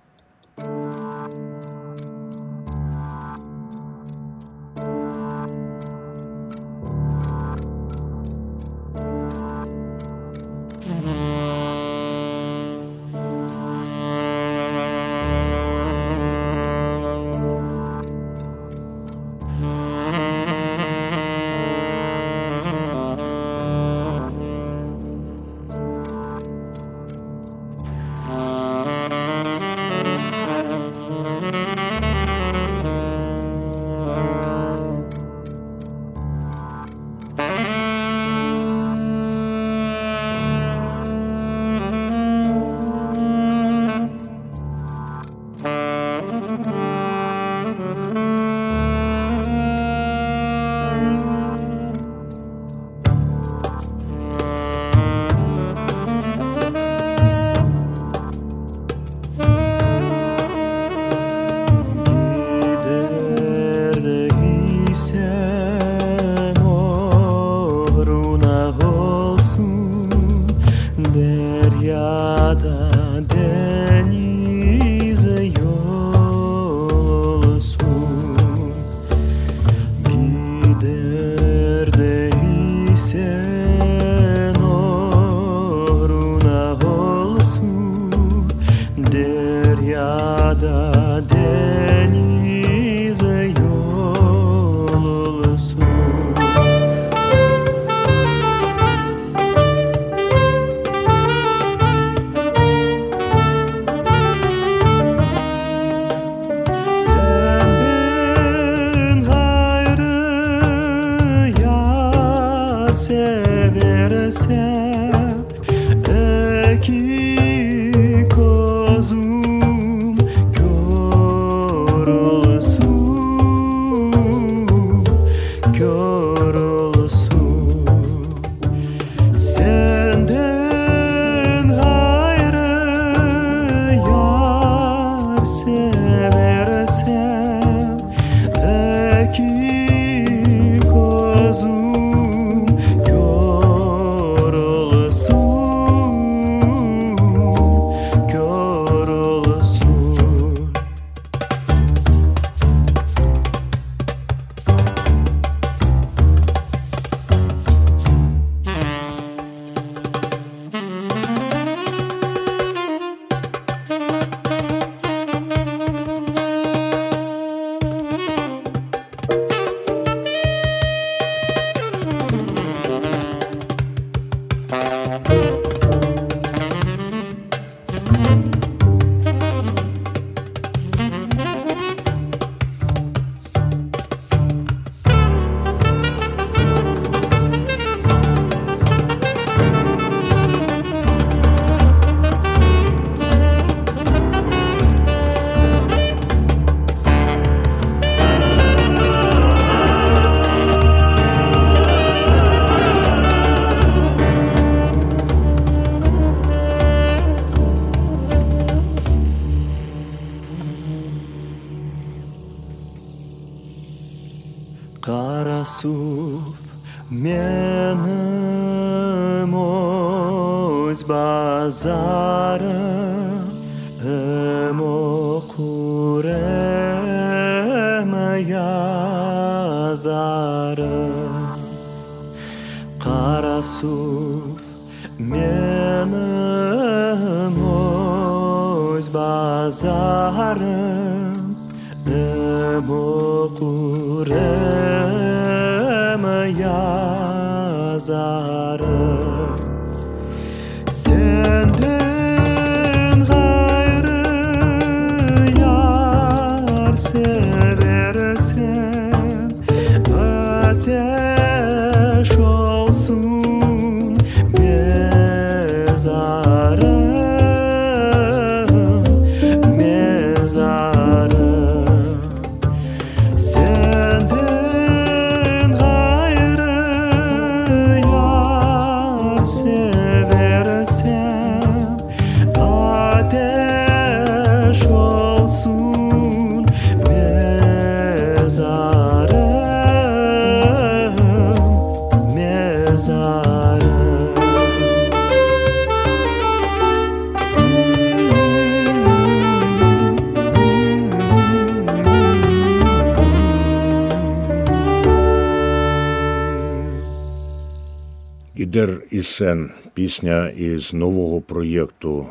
Сен 309.25 309.71
пісня 309.93 310.49
із 310.49 310.93
нового 310.93 311.41
проєкту 311.41 312.27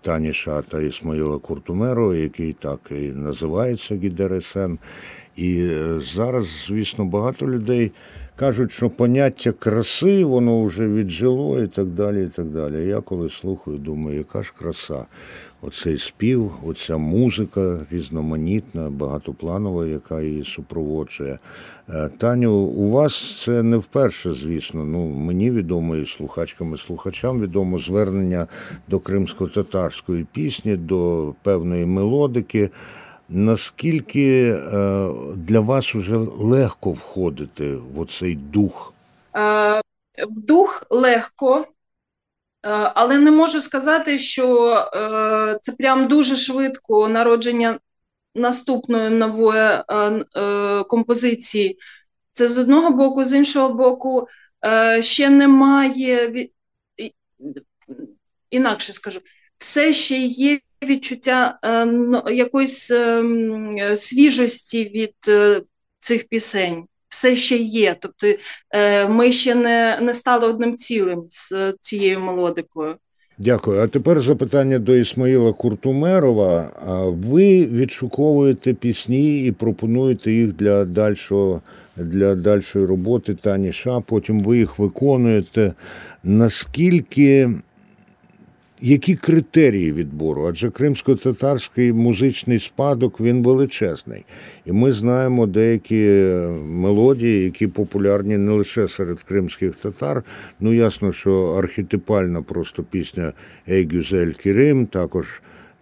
Таніша 0.00 0.62
та 0.62 0.80
Ісмаїла 0.80 1.38
Куртумеро, 1.38 2.14
який 2.14 2.52
так 2.52 2.80
і 2.90 2.94
називається 2.94 3.94
Гідер 3.94 4.34
і 4.34 4.42
сен. 4.42 4.78
І 5.36 5.68
е, 5.70 6.00
зараз, 6.00 6.66
звісно, 6.66 7.04
багато 7.04 7.48
людей 7.48 7.92
кажуть, 8.36 8.72
що 8.72 8.90
поняття 8.90 9.52
краси 9.52 10.24
воно 10.24 10.64
вже 10.64 10.88
віджило 10.88 11.62
і 11.62 11.66
так 11.66 11.86
далі. 11.86 12.24
і 12.24 12.28
так 12.28 12.46
далі. 12.46 12.86
Я 12.86 13.00
коли 13.00 13.30
слухаю, 13.30 13.78
думаю, 13.78 14.18
яка 14.18 14.42
ж 14.42 14.52
краса. 14.58 15.04
Оцей 15.64 15.98
спів, 15.98 16.52
оця 16.66 16.96
музика 16.96 17.78
різноманітна, 17.90 18.90
багатопланова, 18.90 19.86
яка 19.86 20.20
її 20.20 20.44
супроводжує. 20.44 21.38
Е, 21.88 22.10
Таню, 22.18 22.52
у 22.52 22.90
вас 22.90 23.42
це 23.44 23.62
не 23.62 23.76
вперше, 23.76 24.34
звісно. 24.34 24.84
Ну, 24.84 25.06
мені 25.06 25.50
відомо 25.50 25.96
і 25.96 26.06
слухачкам, 26.06 26.74
і 26.74 26.78
слухачам 26.78 27.40
відомо 27.40 27.78
звернення 27.78 28.46
до 28.88 28.98
кримсько-татарської 28.98 30.26
пісні, 30.32 30.76
до 30.76 31.34
певної 31.42 31.86
мелодики. 31.86 32.70
Наскільки 33.28 34.50
е, 34.50 35.08
для 35.36 35.60
вас 35.60 35.94
вже 35.94 36.16
легко 36.38 36.90
входити 36.90 37.74
в 37.94 38.00
оцей 38.00 38.34
дух? 38.34 38.94
Е, 39.36 39.80
дух 40.28 40.86
легко, 40.90 41.66
але 42.70 43.18
не 43.18 43.30
можу 43.30 43.60
сказати, 43.60 44.18
що 44.18 44.74
е, 44.94 45.58
це 45.62 45.72
прям 45.72 46.08
дуже 46.08 46.36
швидко 46.36 47.08
народження 47.08 47.78
наступної 48.34 49.10
нової 49.10 49.60
е, 49.60 49.84
е, 50.36 50.84
композиції. 50.84 51.78
Це 52.32 52.48
з 52.48 52.58
одного 52.58 52.90
боку, 52.90 53.24
з 53.24 53.32
іншого 53.34 53.74
боку, 53.74 54.28
е, 54.64 55.02
ще 55.02 55.30
немає 55.30 56.48
інакше 58.50 58.92
скажу, 58.92 59.20
все 59.58 59.92
ще 59.92 60.18
є 60.18 60.60
відчуття 60.82 61.58
е, 61.64 61.86
якоїсь 62.34 62.90
е, 62.90 63.18
м, 63.18 63.76
е, 63.76 63.96
свіжості 63.96 64.84
від 64.84 65.14
е, 65.28 65.62
цих 65.98 66.28
пісень. 66.28 66.84
Все 67.12 67.36
ще 67.36 67.56
є. 67.56 67.96
Тобто 68.00 68.34
е, 68.70 69.08
ми 69.08 69.32
ще 69.32 69.54
не, 69.54 69.98
не 70.02 70.14
стали 70.14 70.46
одним 70.46 70.76
цілим 70.76 71.24
з 71.30 71.74
цією 71.80 72.20
мелодикою. 72.20 72.96
Дякую. 73.38 73.80
А 73.80 73.86
тепер 73.86 74.20
запитання 74.20 74.78
до 74.78 74.96
Ісмаїла 74.96 75.52
Куртумерова. 75.52 76.70
Ви 77.28 77.66
відшуковуєте 77.66 78.74
пісні 78.74 79.46
і 79.46 79.52
пропонуєте 79.52 80.32
їх 80.32 80.52
для 80.52 80.84
дальшого 80.84 81.60
для 81.96 82.34
дальшої 82.34 82.86
роботи 82.86 83.34
Тані 83.34 83.72
Ша, 83.72 84.00
потім 84.00 84.40
ви 84.40 84.58
їх 84.58 84.78
виконуєте. 84.78 85.72
Наскільки 86.24 87.50
які 88.82 89.14
критерії 89.16 89.92
відбору? 89.92 90.46
Адже 90.46 90.70
кримсько-татарський 90.70 91.92
музичний 91.92 92.60
спадок 92.60 93.20
він 93.20 93.42
величезний. 93.42 94.24
І 94.66 94.72
ми 94.72 94.92
знаємо 94.92 95.46
деякі 95.46 96.06
мелодії, 96.64 97.44
які 97.44 97.66
популярні 97.66 98.38
не 98.38 98.52
лише 98.52 98.88
серед 98.88 99.22
кримських 99.22 99.76
татар. 99.76 100.22
Ну, 100.60 100.72
ясно, 100.72 101.12
що 101.12 101.44
архетипальна 101.44 102.42
просто 102.42 102.82
пісня 102.82 103.32
Ей 103.68 103.88
Гюзель 103.92 104.32
Кірим, 104.32 104.86
також 104.86 105.26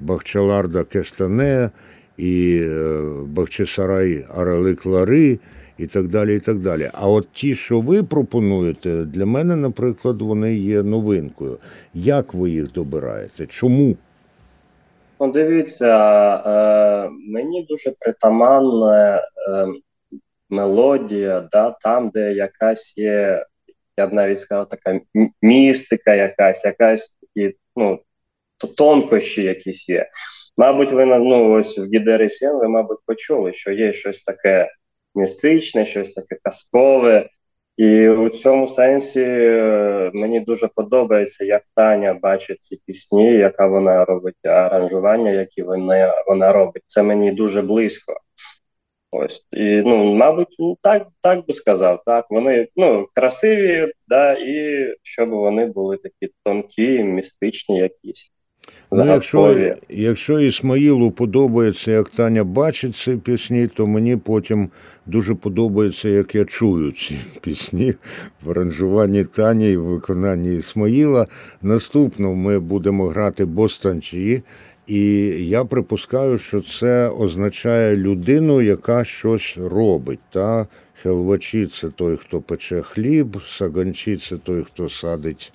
Бахчаларда 0.00 0.84
Кештане 0.84 1.70
і 2.16 2.60
е, 2.62 3.00
Бахчисарай 3.26 4.24
Аралик 4.36 4.86
Лари 4.86 5.38
і 5.80 5.86
так 5.86 6.08
далі. 6.08 6.36
і 6.36 6.40
так 6.40 6.58
далі. 6.58 6.90
А 6.92 7.08
от 7.08 7.28
ті, 7.32 7.54
що 7.54 7.80
ви 7.80 8.02
пропонуєте, 8.02 8.90
для 8.90 9.26
мене, 9.26 9.56
наприклад, 9.56 10.22
вони 10.22 10.54
є 10.54 10.82
новинкою. 10.82 11.58
Як 11.94 12.34
ви 12.34 12.50
їх 12.50 12.72
добираєте? 12.72 13.46
Чому? 13.46 13.96
Ну, 15.20 15.32
дивіться, 15.32 15.86
е, 16.46 17.10
мені 17.28 17.66
дуже 17.68 17.92
притаманна 18.00 19.16
е, 19.16 19.22
мелодія, 20.50 21.48
да, 21.52 21.70
там, 21.70 22.08
де 22.08 22.32
якась 22.32 22.98
є, 22.98 23.44
я 23.96 24.06
б 24.06 24.12
навіть 24.12 24.40
сказав, 24.40 24.68
така 24.68 25.00
містика, 25.42 26.14
якась, 26.14 26.64
якась 26.64 27.18
такі, 27.20 27.56
ну, 27.76 27.98
тонкощі 28.76 29.42
якісь 29.42 29.88
є. 29.88 30.08
Мабуть, 30.56 30.92
ви 30.92 31.06
ну, 31.06 31.52
ось 31.52 31.78
в 31.78 31.84
Гідері 31.84 32.28
ви, 32.42 32.68
мабуть, 32.68 32.98
почули, 33.06 33.52
що 33.52 33.72
є 33.72 33.92
щось 33.92 34.24
таке 34.24 34.68
містичне, 35.14 35.84
щось 35.84 36.12
таке 36.12 36.36
казкове. 36.42 37.28
І 37.76 38.08
у 38.08 38.28
цьому 38.28 38.66
сенсі 38.66 39.22
е, 39.22 40.10
мені 40.14 40.40
дуже 40.40 40.68
подобається, 40.68 41.44
як 41.44 41.62
Таня 41.74 42.14
бачить 42.14 42.62
ці 42.62 42.80
пісні, 42.86 43.32
яка 43.32 43.66
вона 43.66 44.04
робить 44.04 44.44
аранжування, 44.44 45.30
які 45.30 45.62
вона, 45.62 46.14
вона 46.26 46.52
робить. 46.52 46.82
Це 46.86 47.02
мені 47.02 47.32
дуже 47.32 47.62
близько. 47.62 48.14
Ось 49.10 49.46
і 49.52 49.82
ну, 49.86 50.14
мабуть, 50.14 50.56
ну 50.58 50.78
так, 50.82 51.08
так 51.20 51.46
би 51.46 51.54
сказав. 51.54 52.02
Так, 52.06 52.26
вони 52.30 52.68
ну 52.76 53.08
красиві, 53.14 53.92
да, 54.08 54.32
і 54.32 54.86
щоб 55.02 55.30
вони 55.30 55.66
були 55.66 55.96
такі 55.96 56.32
тонкі, 56.44 57.02
містичні, 57.02 57.78
якісь 57.78 58.32
Ну, 58.92 59.06
якщо, 59.06 59.74
якщо 59.88 60.40
Ісмаїлу 60.40 61.10
подобається, 61.10 61.90
як 61.90 62.08
Таня 62.08 62.44
бачить 62.44 62.96
ці 62.96 63.16
пісні, 63.16 63.66
то 63.66 63.86
мені 63.86 64.16
потім 64.16 64.68
дуже 65.06 65.34
подобається, 65.34 66.08
як 66.08 66.34
я 66.34 66.44
чую 66.44 66.92
ці 66.92 67.16
пісні 67.40 67.94
в 68.44 68.50
аранжуванні 68.50 69.24
Тані 69.24 69.72
і 69.72 69.76
в 69.76 69.82
виконанні 69.82 70.56
Ісмаїла. 70.56 71.26
Наступно 71.62 72.34
ми 72.34 72.58
будемо 72.58 73.08
грати 73.08 73.44
Бостанчі, 73.44 74.42
і 74.86 75.02
я 75.48 75.64
припускаю, 75.64 76.38
що 76.38 76.60
це 76.60 77.08
означає 77.08 77.96
людину, 77.96 78.62
яка 78.62 79.04
щось 79.04 79.58
робить. 79.70 80.20
Та? 80.32 80.66
Хелвачі 81.02 81.66
це 81.66 81.88
той, 81.88 82.16
хто 82.16 82.40
пече 82.40 82.82
хліб, 82.82 83.36
саганчі 83.46 84.16
це 84.16 84.36
той, 84.36 84.64
хто 84.64 84.88
садить 84.88 85.52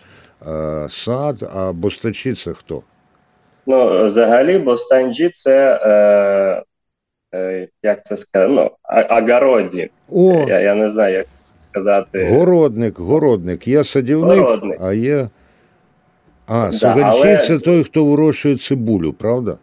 е, 0.47 0.87
сад, 0.89 1.49
а 1.53 1.73
бостачі 1.73 2.33
це 2.33 2.53
хто? 2.53 2.83
Ну, 3.67 4.05
взагалі, 4.05 4.57
Бостанджі 4.57 5.29
це 5.29 5.79
е, 5.83 7.37
е, 7.37 7.67
як 7.83 8.05
це 8.05 8.17
сказати, 8.17 8.53
ну, 8.53 8.71
огородник. 9.09 9.91
О, 10.11 10.45
Я, 10.47 10.59
я 10.59 10.75
не 10.75 10.89
знаю, 10.89 11.13
як 11.13 11.27
сказати. 11.57 12.29
Городник, 12.29 12.99
городник. 12.99 13.67
Є 13.67 13.83
садівник, 13.83 14.39
Городник. 14.39 14.77
а 14.81 14.93
є. 14.93 15.27
А, 16.47 16.65
Да, 16.65 16.71
саганчі 16.71 17.19
але- 17.21 17.37
це 17.37 17.59
той, 17.59 17.83
хто 17.83 18.05
вирощує 18.05 18.57
цибулю, 18.57 19.13
правда? 19.13 19.57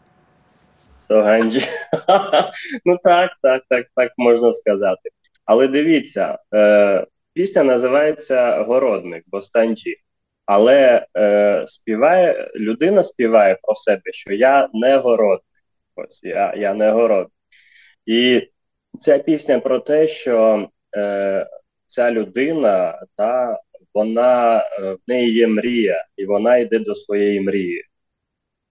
Соганджі. 1.01 1.63
ну 2.85 2.99
так, 3.03 3.31
так, 3.43 3.63
так, 3.69 3.87
так 3.97 4.13
можна 4.17 4.53
сказати. 4.53 5.11
Але 5.45 5.69
дивіться, 5.69 6.39
е, 6.55 7.07
пісня 7.33 7.63
називається 7.63 8.63
Городник 8.63 9.25
Бостанджі. 9.27 9.97
Але 10.47 11.07
е, 11.17 11.65
співає, 11.67 12.51
людина 12.57 13.03
співає 13.03 13.59
про 13.63 13.75
себе, 13.75 14.13
що 14.13 14.33
я 14.33 14.69
не 14.73 14.97
городник. 14.97 15.45
Ось 15.97 16.25
я, 16.25 16.55
я 16.57 16.75
не 16.75 16.91
городник. 16.91 17.33
І 18.07 18.49
ця 19.01 19.19
пісня 19.19 19.61
про 19.61 19.79
те, 19.79 20.09
що 20.09 20.69
е, 20.97 21.47
ця 21.87 22.11
людина, 22.11 23.01
та 23.17 23.61
вона 23.95 24.59
е, 24.59 24.93
в 24.93 24.99
неї 25.07 25.35
є 25.35 25.47
мрія, 25.47 26.05
і 26.17 26.25
вона 26.25 26.57
йде 26.57 26.79
до 26.79 26.95
своєї 26.95 27.41
мрії. 27.41 27.85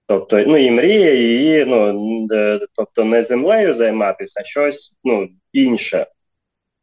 Тобто, 0.08 0.40
ну 0.40 0.58
і 0.58 0.72
мрія 0.72 1.14
її, 1.14 1.66
ну 1.66 2.28
е, 2.32 2.60
тобто 2.76 3.06
не 3.06 3.24
землею 3.24 3.74
займатися, 3.74 4.42
а 4.42 4.44
щось 4.44 4.96
ну, 5.04 5.30
інше. 5.54 6.08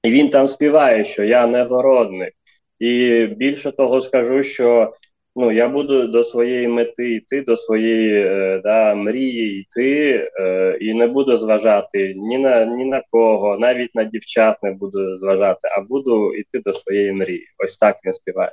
І 0.02 0.10
він 0.10 0.30
там 0.30 0.48
співає, 0.48 1.04
що 1.04 1.24
я 1.24 1.46
негородний. 1.46 2.32
І 2.78 3.26
більше 3.26 3.72
того 3.72 4.00
скажу, 4.00 4.42
що 4.42 4.92
ну, 5.36 5.52
я 5.52 5.68
буду 5.68 6.06
до 6.06 6.24
своєї 6.24 6.68
мети 6.68 7.14
йти, 7.14 7.42
до 7.42 7.56
своєї 7.56 8.24
е, 8.26 8.60
да, 8.64 8.94
мрії 8.94 9.60
йти, 9.60 10.30
е, 10.40 10.78
і 10.80 10.94
не 10.94 11.06
буду 11.06 11.36
зважати 11.36 12.14
ні 12.16 12.38
на 12.38 12.64
ні 12.64 12.84
на 12.84 13.02
кого, 13.10 13.58
навіть 13.58 13.94
на 13.94 14.04
дівчат 14.04 14.62
не 14.62 14.72
буду 14.72 15.18
зважати, 15.18 15.68
а 15.78 15.80
буду 15.80 16.34
йти 16.34 16.60
до 16.64 16.72
своєї 16.72 17.12
мрії. 17.12 17.46
Ось 17.64 17.78
так 17.78 17.96
він 18.04 18.12
співає. 18.12 18.52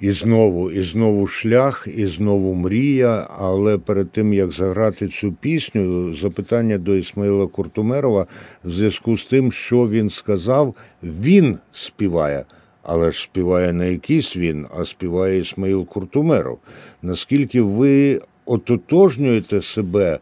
І 0.00 0.10
знову, 0.10 0.70
і 0.70 0.82
знову 0.82 1.26
шлях, 1.26 1.88
і 1.96 2.06
знову 2.06 2.54
мрія. 2.54 3.26
Але 3.38 3.78
перед 3.78 4.10
тим 4.10 4.32
як 4.32 4.52
заграти 4.52 5.08
цю 5.08 5.32
пісню, 5.32 6.16
запитання 6.16 6.78
до 6.78 6.96
Ісмаїла 6.96 7.46
Куртумерова 7.46 8.26
в 8.64 8.70
зв'язку 8.70 9.16
з 9.16 9.24
тим, 9.24 9.52
що 9.52 9.88
він 9.88 10.10
сказав, 10.10 10.74
він 11.02 11.58
співає. 11.72 12.44
Але 12.90 13.12
ж 13.12 13.22
співає 13.22 13.72
не 13.72 13.92
якийсь 13.92 14.36
він, 14.36 14.66
а 14.78 14.84
співає 14.84 15.38
Ісмаїл 15.38 15.86
Куртумеров. 15.86 16.58
Наскільки 17.02 17.62
ви 17.62 18.20
ототожнюєте 18.46 19.62
себе 19.62 20.18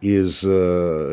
із 0.00 0.44
е, 0.44 0.48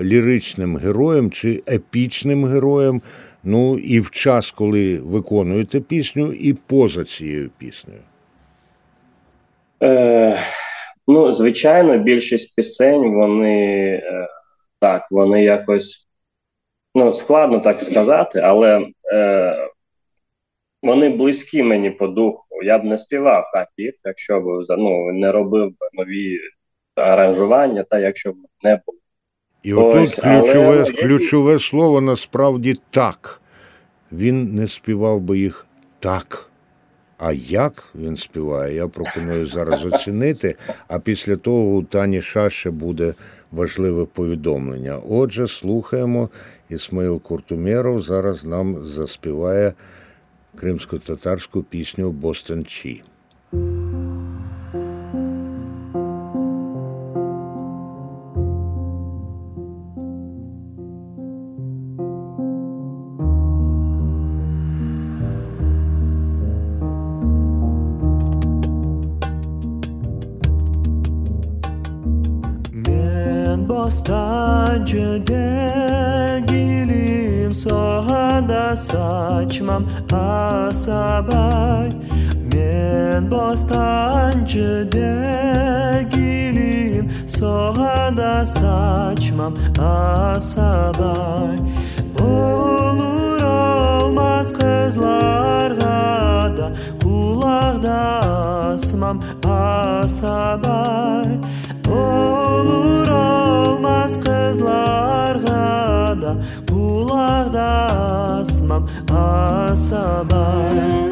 ліричним 0.02 0.78
героєм 0.78 1.32
чи 1.32 1.64
епічним 1.68 2.46
героєм, 2.46 3.02
ну 3.44 3.78
і 3.78 4.00
в 4.00 4.12
час, 4.12 4.52
коли 4.52 4.98
виконуєте 4.98 5.80
пісню, 5.80 6.34
і 6.34 6.54
поза 6.54 7.04
цією 7.04 7.50
піснею? 7.58 8.02
Е, 9.84 10.40
ну, 11.08 11.32
звичайно, 11.32 11.98
більшість 11.98 12.56
пісень, 12.56 13.16
вони 13.16 13.76
е, 14.04 14.28
так, 14.80 15.08
вони 15.12 15.44
якось 15.44 16.08
ну, 16.96 17.14
складно 17.14 17.60
так 17.60 17.82
сказати, 17.82 18.40
але 18.40 18.88
е, 19.14 19.69
вони 20.84 21.10
близькі 21.10 21.64
мені 21.64 21.90
по 21.90 22.08
духу. 22.08 22.64
Я 22.64 22.80
б 22.80 22.84
не 22.84 22.98
співав 22.98 23.44
так 23.54 23.68
їх, 23.78 23.94
якщо 24.04 24.42
б 24.42 24.44
ну, 24.78 25.12
не 25.12 25.32
робив 25.32 25.74
нові 25.94 26.40
аранжування, 26.96 27.84
та 27.84 28.00
якщо 28.00 28.32
б 28.32 28.36
не 28.64 28.82
було. 28.86 29.00
І 29.64 29.74
отут 29.74 29.96
Ось, 29.96 30.20
але 30.24 30.42
ключове, 30.42 30.86
я- 30.88 30.94
ключове 31.04 31.60
слово 31.60 32.02
насправді 32.02 32.76
так. 32.90 33.42
Він 34.12 34.56
не 34.56 34.68
співав 34.68 35.22
би 35.22 35.40
їх 35.40 35.66
так. 36.00 36.50
А 37.18 37.32
як 37.34 37.84
він 37.96 38.18
співає, 38.18 38.76
я 38.76 38.88
пропоную 38.88 39.46
зараз 39.46 39.86
оцінити. 39.86 40.56
А 40.88 41.00
після 41.00 41.36
того 41.36 41.76
у 41.76 41.84
Тані 41.84 42.22
Шаше 42.22 42.72
буде 42.72 43.14
важливе 43.52 44.06
повідомлення. 44.06 45.00
Отже, 45.10 45.48
слухаємо. 45.48 46.30
Ісмаїл 46.70 47.22
Куртумєров 47.22 48.02
зараз 48.02 48.46
нам 48.46 48.86
заспіває 48.86 49.74
кримсько-татарську 50.60 51.64
пісню 51.64 52.12
Бостон 52.12 52.66
Чі. 52.66 53.04
qo'ymam 79.70 79.86
asabak 80.14 81.94
men 82.54 83.30
bostanchi 83.32 84.70
deginim 84.96 87.06
sohada 87.28 88.36
sachmam 88.58 89.54
asabak 89.78 91.60
sabar 109.76 111.09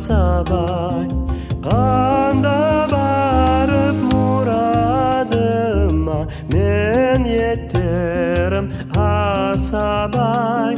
sabah. 0.00 1.04
Anda 1.72 2.86
varıp 2.92 3.98
muradıma 4.12 5.38
Men 6.52 7.24
yetirim 7.24 8.72
ha 8.94 9.54
sabah. 9.58 10.74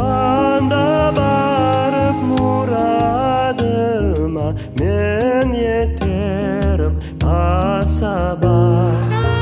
Anda 0.00 1.12
varıp 1.16 2.18
muradıma 2.30 3.68
Men 4.78 5.52
yetirim 5.52 6.94
ha 7.22 7.82
sabah. 7.86 9.39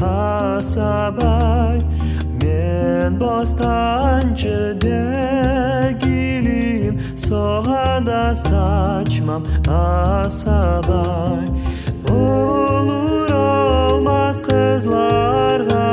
asabay 0.00 1.78
men 2.42 3.18
bostancı 3.18 4.58
degilim 4.82 6.36
Soğan 7.26 8.36
da 8.38 9.42
saçmam 9.66 11.46
asabay. 12.06 13.32
Bolur-bolmaz 13.34 14.38
qızlarğa 14.46 15.88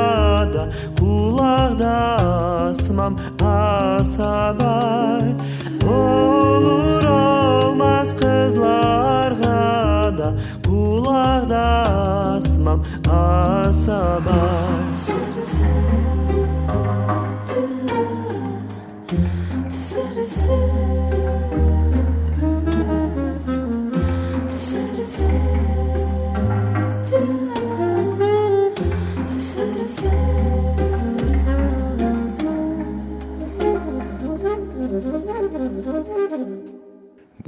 da 0.54 0.64
qulaq 1.00 1.72
da 1.82 1.96
asmam 2.70 3.18
asabay 3.42 4.63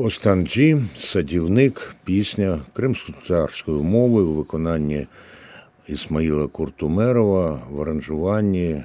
Останджі, 0.06 0.78
садівник, 1.00 1.96
пісня 2.04 2.60
кримсько-татарською 2.74 3.84
мовою 3.84 4.28
у 4.28 4.34
виконанні 4.34 5.08
Ісмаїла 5.88 6.48
Куртумерова 6.48 7.62
в 7.70 7.82
аранжуванні 7.82 8.84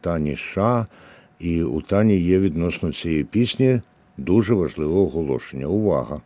Тані 0.00 0.36
Ша. 0.36 0.86
І 1.38 1.62
у 1.62 1.80
Тані 1.80 2.20
є 2.20 2.38
відносно 2.38 2.92
цієї 2.92 3.24
пісні 3.24 3.80
дуже 4.16 4.54
важливе 4.54 5.00
оголошення. 5.00 5.66
Увага! 5.66 6.20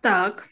Так, 0.00 0.48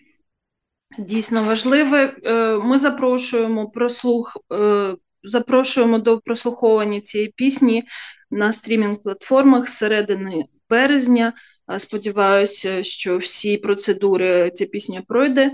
дійсно 0.99 1.44
важливе. 1.44 2.16
Е, 2.25 2.59
Ми 2.59 2.79
запрошуємо 2.79 3.68
прослух, 3.68 4.37
е, 4.53 4.94
запрошуємо 5.23 5.99
до 5.99 6.18
прослуховування 6.18 7.01
цієї 7.01 7.33
пісні 7.37 7.85
на 8.31 8.53
стрімінг-платформах 8.53 9.68
з 9.68 9.77
середини 9.77 10.44
березня. 10.71 11.33
Е, 11.73 11.79
Сподіваюся, 11.79 12.83
що 12.83 13.18
всі 13.18 13.57
процедури 13.57 14.51
ця 14.55 14.66
пісня 14.66 15.03
пройде. 15.09 15.53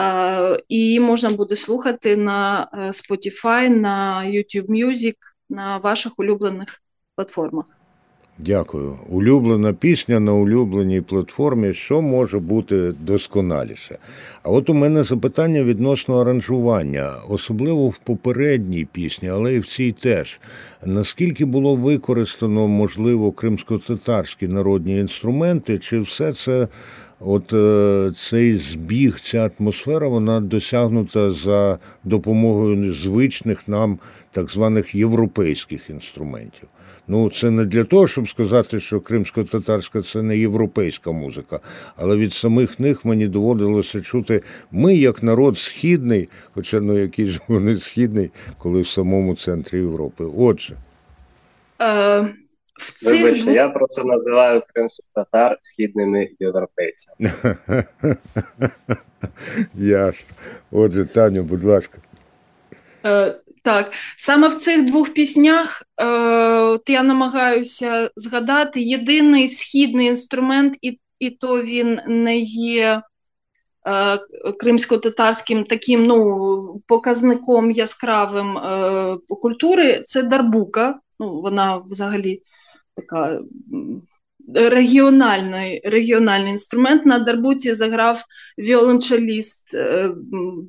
Е, 0.00 0.60
І 0.68 1.00
можна 1.00 1.30
буде 1.30 1.56
слухати 1.56 2.16
на 2.16 2.68
е, 2.72 2.78
Spotify, 2.78 3.68
на 3.68 4.24
YouTube 4.26 4.66
Music, 4.66 5.14
на 5.48 5.78
ваших 5.78 6.18
улюблених 6.18 6.82
платформах. 7.16 7.64
Дякую. 8.38 8.98
Улюблена 9.08 9.72
пісня 9.72 10.20
на 10.20 10.32
улюбленій 10.32 11.00
платформі. 11.00 11.74
Що 11.74 12.02
може 12.02 12.38
бути 12.38 12.92
досконаліше? 13.00 13.98
А 14.42 14.50
от 14.50 14.70
у 14.70 14.74
мене 14.74 15.02
запитання 15.02 15.62
відносно 15.62 16.20
аранжування, 16.20 17.14
особливо 17.28 17.88
в 17.88 17.98
попередній 17.98 18.84
пісні, 18.92 19.28
але 19.28 19.54
і 19.54 19.58
в 19.58 19.66
цій 19.66 19.92
теж. 19.92 20.40
Наскільки 20.84 21.44
було 21.44 21.74
використано, 21.74 22.68
можливо, 22.68 23.32
кримсько-татарські 23.32 24.48
народні 24.48 24.98
інструменти, 24.98 25.78
чи 25.78 26.00
все 26.00 26.32
це, 26.32 26.68
от 27.20 27.52
е, 27.52 28.12
цей 28.16 28.56
збіг, 28.56 29.20
ця 29.20 29.48
атмосфера, 29.58 30.08
вона 30.08 30.40
досягнута 30.40 31.32
за 31.32 31.78
допомогою 32.04 32.94
звичних 32.94 33.68
нам 33.68 33.98
так 34.36 34.50
званих 34.50 34.94
європейських 34.94 35.90
інструментів? 35.90 36.68
Ну, 37.08 37.30
це 37.30 37.50
не 37.50 37.64
для 37.64 37.84
того, 37.84 38.08
щоб 38.08 38.28
сказати, 38.28 38.80
що 38.80 39.00
кримсько-татарська 39.00 40.02
це 40.02 40.22
не 40.22 40.38
європейська 40.38 41.12
музика, 41.12 41.60
але 41.96 42.16
від 42.16 42.32
самих 42.32 42.80
них 42.80 43.04
мені 43.04 43.26
доводилося 43.26 44.00
чути, 44.00 44.42
ми 44.70 44.96
як 44.96 45.22
народ 45.22 45.58
східний, 45.58 46.28
хоча 46.54 46.80
ну 46.80 46.98
який 46.98 47.26
ж 47.26 47.40
вони 47.48 47.76
східний, 47.76 48.30
коли 48.58 48.80
в 48.80 48.88
самому 48.88 49.34
центрі 49.34 49.78
Європи. 49.78 50.24
Отже, 50.36 50.76
Е, 51.82 52.20
В 52.78 52.92
цих 52.96 53.22
Вибачте, 53.22 53.52
я 53.52 53.68
просто 53.68 54.04
називаю 54.04 54.62
кримських 54.74 55.04
татар 55.14 55.58
східними 55.62 56.28
європейцями. 56.40 57.32
ясно. 59.74 60.36
Отже, 60.70 61.04
Таню, 61.04 61.42
будь 61.42 61.64
ласка. 61.64 61.98
Е, 63.04 63.34
так, 63.66 63.92
саме 64.16 64.48
в 64.48 64.54
цих 64.54 64.84
двох 64.84 65.08
піснях 65.08 65.82
е, 66.00 66.06
от 66.60 66.88
я 66.88 67.02
намагаюся 67.02 68.10
згадати 68.16 68.80
єдиний 68.80 69.48
східний 69.48 70.06
інструмент, 70.06 70.78
і, 70.82 71.00
і 71.18 71.30
то 71.30 71.62
він 71.62 72.00
не 72.06 72.38
є 72.38 73.02
е, 73.86 74.18
кримсько-татарським 74.60 75.64
таким 75.64 76.04
ну, 76.04 76.82
показником 76.86 77.70
яскравим 77.70 78.58
е, 78.58 79.16
культури. 79.28 80.02
Це 80.06 80.22
дарбука. 80.22 80.98
Ну, 81.20 81.40
вона 81.40 81.76
взагалі 81.76 82.42
така 82.94 83.40
регіональний, 84.54 85.80
регіональний 85.84 86.50
інструмент. 86.50 87.06
На 87.06 87.18
дарбуці 87.18 87.74
заграв 87.74 88.22
віолончеліст 88.58 89.74
е, 89.74 90.10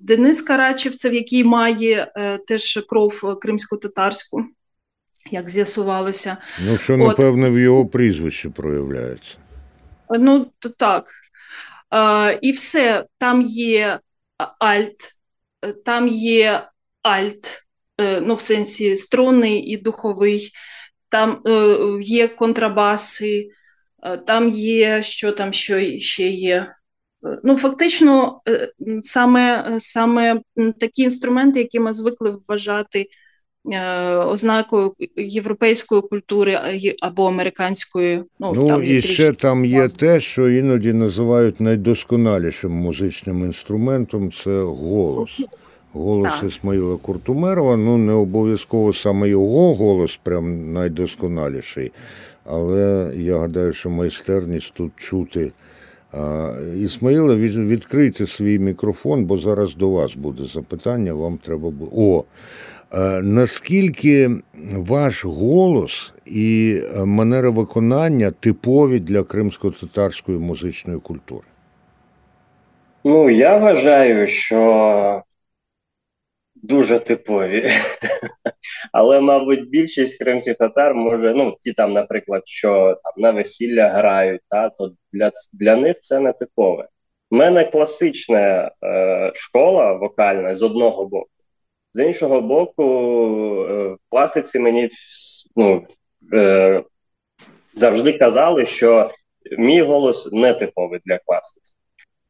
Денис 0.01 0.41
Карачевцев, 0.41 1.13
який 1.13 1.43
має 1.43 2.11
е, 2.15 2.37
теж 2.37 2.85
кров 2.89 3.39
кримсько-татарську, 3.41 4.45
як 5.31 5.49
з'ясувалося. 5.49 6.37
Ну, 6.65 6.77
що, 6.77 6.93
От. 6.93 6.99
напевно, 6.99 7.51
в 7.51 7.59
його 7.59 7.85
прізвищі 7.85 8.49
проявляється. 8.49 9.37
Ну, 10.19 10.51
то 10.59 10.69
так. 10.69 11.11
Е, 11.93 12.39
і 12.41 12.51
все, 12.51 13.05
там 13.17 13.41
є 13.41 13.99
альт, 14.59 15.15
е, 15.65 15.73
там 15.73 16.07
є 16.07 16.67
альт, 17.01 17.63
е, 17.97 18.21
ну, 18.21 18.35
в 18.35 18.41
сенсі 18.41 18.95
струнний 18.95 19.59
і 19.59 19.77
духовий, 19.77 20.51
там 21.09 21.41
е, 21.47 21.77
є 22.01 22.27
контрабаси, 22.27 23.49
е, 23.49 23.56
там 24.15 24.49
є, 24.49 25.03
що 25.03 25.31
там 25.31 25.53
що 25.53 25.99
ще 25.99 26.27
є. 26.27 26.55
Е, 27.25 27.39
Ну, 27.43 27.57
фактично, 27.57 28.41
е, 28.49 28.71
саме, 29.03 29.75
саме 29.79 30.41
такі 30.79 31.01
інструменти, 31.01 31.59
які 31.59 31.79
ми 31.79 31.93
звикли 31.93 32.37
вважати 32.47 33.05
е, 33.73 34.15
ознакою 34.15 34.93
європейської 35.15 36.01
культури 36.01 36.59
або 37.01 37.27
американської. 37.27 38.23
Ну, 38.39 38.53
Ну 38.55 38.67
там 38.67 38.83
і 38.83 38.87
трішки. 38.87 39.13
ще 39.13 39.33
там 39.33 39.65
є 39.65 39.87
те, 39.87 40.21
що 40.21 40.49
іноді 40.49 40.93
називають 40.93 41.59
найдосконалішим 41.61 42.71
музичним 42.71 43.45
інструментом 43.45 44.31
це 44.31 44.61
голос. 44.61 45.41
Голос 45.93 46.33
Так. 46.33 46.43
Ісмаїла 46.51 46.97
Куртумерова. 46.97 47.77
Ну 47.77 47.97
не 47.97 48.13
обов'язково 48.13 48.93
саме 48.93 49.29
його 49.29 49.73
голос 49.73 50.19
прям 50.23 50.73
найдосконаліший, 50.73 51.91
але 52.49 53.12
я 53.17 53.38
гадаю, 53.38 53.73
що 53.73 53.89
майстерність 53.89 54.73
тут 54.73 54.91
чути. 54.97 55.51
Ісмаїла, 56.77 57.36
від- 57.36 57.57
відкрийте 57.69 58.27
свій 58.27 58.60
мікрофон, 58.60 59.25
бо 59.25 59.38
зараз 59.38 59.75
до 59.75 59.89
вас 59.89 60.15
буде 60.15 60.43
запитання. 60.45 61.13
Вам 61.13 61.38
треба 61.38 61.69
буде. 61.69 61.91
О, 61.95 62.23
Е, 62.93 63.21
Наскільки 63.21 64.31
ваш 64.73 65.25
голос 65.25 66.13
і 66.25 66.79
е, 66.95 67.05
манера 67.05 67.49
виконання 67.49 68.31
типові 68.31 68.99
для 68.99 69.23
кримсько-татарської 69.23 70.38
музичної 70.38 70.99
культури? 70.99 71.47
Ну, 73.03 73.29
я 73.29 73.57
вважаю, 73.57 74.27
що 74.27 75.21
дуже 76.63 76.99
типові. 76.99 77.69
Але, 78.91 79.21
мабуть, 79.21 79.69
більшість 79.69 80.23
кримських 80.23 80.57
татар 80.57 80.95
може, 80.95 81.33
ну, 81.33 81.57
ті 81.61 81.73
там, 81.73 81.93
наприклад, 81.93 82.41
що 82.45 82.99
там 83.03 83.13
на 83.17 83.31
весілля 83.31 83.89
грають, 83.89 84.41
та, 84.49 84.69
то 84.69 84.91
для, 85.13 85.31
для 85.53 85.75
них 85.75 85.99
це 86.01 86.19
не 86.19 86.33
типове. 86.33 86.87
У 87.31 87.35
мене 87.35 87.65
класична 87.65 88.71
е, 88.83 89.31
школа 89.35 89.93
вокальна 89.93 90.55
з 90.55 90.63
одного 90.63 91.05
боку. 91.05 91.29
З 91.93 92.03
іншого 92.03 92.41
боку, 92.41 92.83
е, 93.69 93.87
в 93.87 93.97
класиці 94.09 94.59
мені 94.59 94.89
ну, 95.55 95.87
е, 96.33 96.83
завжди 97.73 98.13
казали, 98.13 98.65
що 98.65 99.12
мій 99.58 99.81
голос 99.81 100.31
не 100.31 100.53
типовий 100.53 100.99
для 101.05 101.17
класиці. 101.17 101.77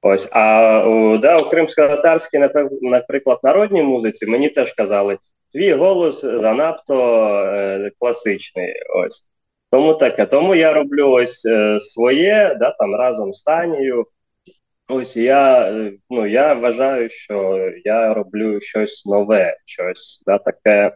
Ось, 0.02 0.30
а 0.32 1.18
да, 1.22 1.38
у 1.38 1.50
кримсько-татарській, 1.50 2.50
наприклад, 2.82 3.40
народній 3.44 3.84
музиці 3.84 4.26
мені 4.26 4.50
теж 4.50 4.74
казали, 4.74 5.18
твій 5.52 5.74
голос 5.74 6.22
занадто 6.22 7.28
е, 7.46 7.92
класичний. 8.00 8.74
Ось. 8.96 9.32
Тому 9.72 9.94
таке. 9.94 10.26
Тому 10.26 10.56
я 10.56 10.74
роблю 10.74 11.10
ось 11.10 11.46
е, 11.46 11.80
своє, 11.80 12.56
да, 12.60 12.72
там 12.72 12.96
разом 12.96 13.34
з 13.34 13.44
Танією. 13.44 14.06
Ось 14.88 15.18
я, 15.18 15.72
е, 15.72 15.94
ну, 16.10 16.28
я 16.28 16.54
вважаю, 16.54 17.10
що 17.10 17.60
я 17.86 18.14
роблю 18.14 18.62
щось 18.62 19.06
нове, 19.06 19.58
щось 19.66 20.24
да, 20.26 20.38
таке, 20.38 20.96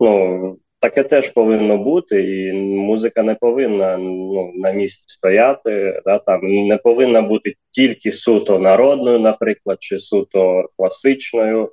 ну, 0.00 0.58
таке 0.82 1.02
теж 1.02 1.28
повинно 1.28 1.78
бути, 1.78 2.22
і 2.22 2.52
музика 2.52 3.22
не 3.22 3.34
повинна 3.34 3.96
ну, 3.98 4.52
на 4.54 4.72
місці 4.72 5.04
стояти, 5.06 6.02
да, 6.04 6.18
там, 6.18 6.40
не 6.42 6.76
повинна 6.76 7.22
бути 7.22 7.54
тільки 7.70 8.12
суто 8.12 8.58
народною, 8.58 9.18
наприклад, 9.18 9.78
чи 9.80 9.98
суто 9.98 10.68
класичною. 10.76 11.72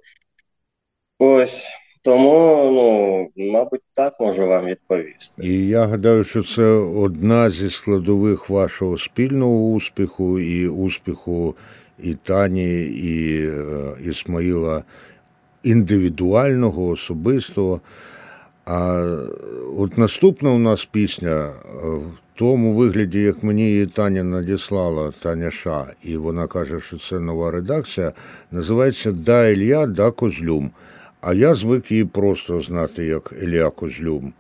Ось 1.20 1.68
тому, 2.04 2.72
ну, 2.74 3.30
мабуть, 3.52 3.82
так 3.94 4.20
можу 4.20 4.48
вам 4.48 4.66
відповісти. 4.66 5.48
І 5.48 5.68
я 5.68 5.86
гадаю, 5.86 6.24
що 6.24 6.44
це 6.44 6.64
одна 6.98 7.50
зі 7.50 7.70
складових 7.70 8.50
вашого 8.50 8.98
спільного 8.98 9.72
успіху 9.72 10.40
і 10.40 10.68
успіху 10.68 11.56
і 12.04 12.14
Тані, 12.14 12.82
і 12.82 13.46
е, 13.48 13.92
Ісмаїла 14.10 14.84
індивідуального, 15.64 16.88
особистого. 16.88 17.82
А 18.72 19.04
от 19.78 19.98
наступна 19.98 20.52
у 20.52 20.60
нас 20.60 20.86
пісня 20.86 21.30
е, 21.30 21.52
в 21.88 22.04
тому 22.36 22.74
вигляді, 22.74 23.22
як 23.22 23.44
мені 23.44 23.64
її 23.64 23.86
Таня 23.86 24.24
надіслала, 24.24 25.12
Таня 25.22 25.52
Ша, 25.52 25.88
і 26.04 26.18
вона 26.18 26.48
каже, 26.48 26.82
що 26.82 26.98
це 26.98 27.20
нова 27.20 27.52
редакція, 27.52 28.12
називається 28.52 29.12
Да 29.12 29.48
Ілья, 29.48 29.88
да 29.88 30.12
Козлюм. 30.12 30.72
А 31.22 31.34
я 31.34 31.56
звик 31.56 31.92
її 31.92 32.06
просто 32.06 32.62
знати 32.62 33.06
як 33.06 33.34
Ілля 33.42 33.70
Козлюм. 33.70 34.34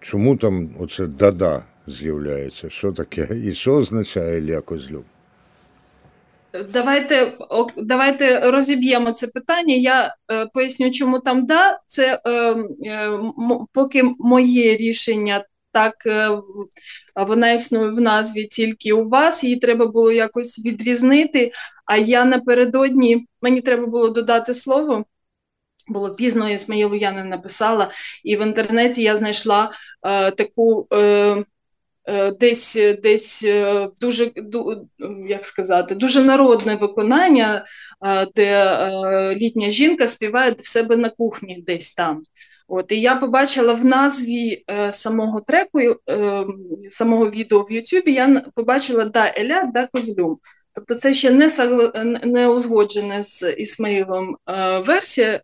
Чому 0.00 0.36
там 0.36 0.68
оце 0.78 1.06
дада 1.06 1.62
з'являється? 1.86 2.70
Що 2.70 2.92
таке? 2.92 3.28
І 3.44 3.52
що 3.52 3.74
означає 3.74 4.38
Ілля 4.38 4.60
Козлюм? 4.60 5.04
Давайте 6.64 7.38
давайте 7.76 8.50
розіб'ємо 8.50 9.12
це 9.12 9.26
питання. 9.26 9.74
Я 9.74 10.14
е, 10.32 10.46
поясню, 10.46 10.90
чому 10.90 11.18
там 11.20 11.46
да. 11.46 11.78
Це 11.86 12.20
е, 12.24 12.30
е, 12.30 13.08
м- 13.08 13.66
поки 13.72 14.02
моє 14.18 14.76
рішення 14.76 15.44
так 15.72 16.06
е, 16.06 16.30
вона 17.16 17.52
існує 17.52 17.90
в 17.90 18.00
назві 18.00 18.44
тільки 18.44 18.92
у 18.92 19.08
вас. 19.08 19.44
Її 19.44 19.56
треба 19.56 19.86
було 19.86 20.12
якось 20.12 20.58
відрізнити. 20.66 21.52
А 21.86 21.96
я 21.96 22.24
напередодні 22.24 23.26
мені 23.42 23.60
треба 23.60 23.86
було 23.86 24.08
додати 24.08 24.54
слово. 24.54 25.04
Було 25.88 26.14
пізно, 26.14 26.50
Ісмаїлу 26.50 26.94
я 26.94 27.12
не 27.12 27.24
написала, 27.24 27.90
і 28.24 28.36
в 28.36 28.42
інтернеті 28.42 29.02
я 29.02 29.16
знайшла 29.16 29.72
е, 30.02 30.30
таку 30.30 30.86
е, 30.92 30.96
е, 30.98 31.44
десь, 32.40 32.78
десь 33.02 33.44
е, 33.44 33.88
дуже 34.00 34.30
як 35.28 35.44
сказати, 35.44 35.94
дуже 35.94 36.22
народне 36.22 36.76
виконання, 36.76 37.64
е, 38.06 38.26
де 38.34 38.44
е, 38.44 39.34
літня 39.34 39.70
жінка 39.70 40.06
співає 40.06 40.50
в 40.58 40.68
себе 40.68 40.96
на 40.96 41.10
кухні 41.10 41.64
десь 41.66 41.94
там. 41.94 42.22
От, 42.68 42.92
і 42.92 43.00
я 43.00 43.16
побачила 43.16 43.72
в 43.72 43.84
назві 43.84 44.64
е, 44.70 44.92
самого 44.92 45.40
треку, 45.40 45.80
е, 45.80 46.44
самого 46.90 47.30
відео 47.30 47.62
в 47.62 47.72
Ютубі, 47.72 48.12
я 48.12 48.44
побачила 48.54 49.04
да 49.04 49.32
Еля, 49.36 49.70
да 49.74 49.88
Козлюм. 49.92 50.38
Тобто 50.76 50.94
це 50.94 51.14
ще 51.14 51.30
не, 51.30 51.50
не 52.24 52.48
узгоджене 52.48 53.22
з 53.22 53.52
Ісмаїлом 53.52 54.36
е, 54.48 54.78
версія, 54.78 55.42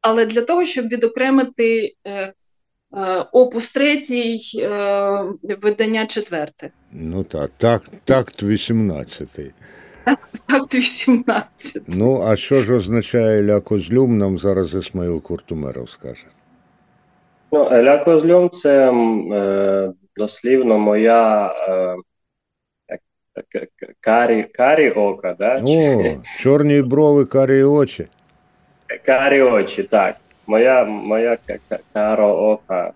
але 0.00 0.26
для 0.26 0.42
того, 0.42 0.66
щоб 0.66 0.88
відокремити 0.88 1.94
е, 2.04 2.10
е, 2.10 2.32
опус 3.32 3.72
третій, 3.72 4.40
е, 4.58 5.24
видання 5.62 6.06
четверте. 6.06 6.70
Ну 6.92 7.24
так, 7.24 7.50
так, 7.58 7.82
такт 8.04 8.42
18. 8.42 9.28
Акт 10.46 10.74
18. 10.74 11.82
Ну, 11.86 12.22
а 12.26 12.36
що 12.36 12.60
ж 12.60 12.74
означає 12.74 13.38
Ілля 13.38 13.60
Козлюм, 13.60 14.18
нам 14.18 14.38
зараз 14.38 14.74
Ісмаїл 14.74 15.22
Куртумеров 15.22 15.90
скаже. 15.90 16.24
Ну, 17.52 17.68
Еля 17.72 17.98
Козльом 17.98 18.50
це 18.50 18.92
е, 18.92 19.92
дослівно 20.16 20.78
моя 20.78 21.46
е, 21.68 21.96
карі, 24.00 24.42
карі 24.42 24.90
ока, 24.90 25.34
да? 25.38 25.62
О, 25.66 26.02
чорні 26.38 26.82
брови, 26.82 27.24
карі 27.24 27.62
очі. 27.62 28.06
карі 29.06 29.42
очі, 29.42 29.82
так. 29.82 30.16
Моя, 30.46 30.84
моя 30.84 31.38
ка- 31.46 31.80
ка- 31.92 32.26
ока. 32.26 32.92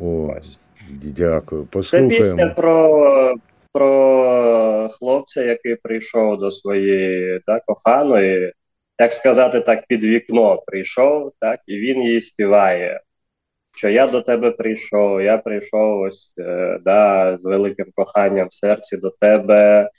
О, 0.00 0.34
Ось. 0.38 0.60
дякую. 0.90 1.68
Це 1.90 2.08
пісня 2.08 2.46
про, 2.56 3.34
про 3.72 4.90
хлопця, 4.92 5.44
який 5.44 5.74
прийшов 5.76 6.38
до 6.38 6.50
своєї 6.50 7.40
да, 7.46 7.60
коханої, 7.66 8.52
як 8.98 9.12
сказати 9.14 9.60
так, 9.60 9.86
під 9.86 10.04
вікно 10.04 10.62
прийшов, 10.66 11.32
так, 11.40 11.60
і 11.66 11.76
він 11.78 12.02
їй 12.02 12.20
співає, 12.20 13.00
що 13.76 13.88
я 13.88 14.06
до 14.06 14.20
тебе 14.20 14.50
прийшов, 14.50 15.22
я 15.22 15.38
прийшов 15.38 16.00
ось 16.00 16.34
е, 16.38 16.78
да, 16.84 17.36
з 17.40 17.44
великим 17.44 17.86
коханням 17.94 18.48
в 18.48 18.54
серці 18.54 18.96
до 18.96 19.10
тебе. 19.10 19.90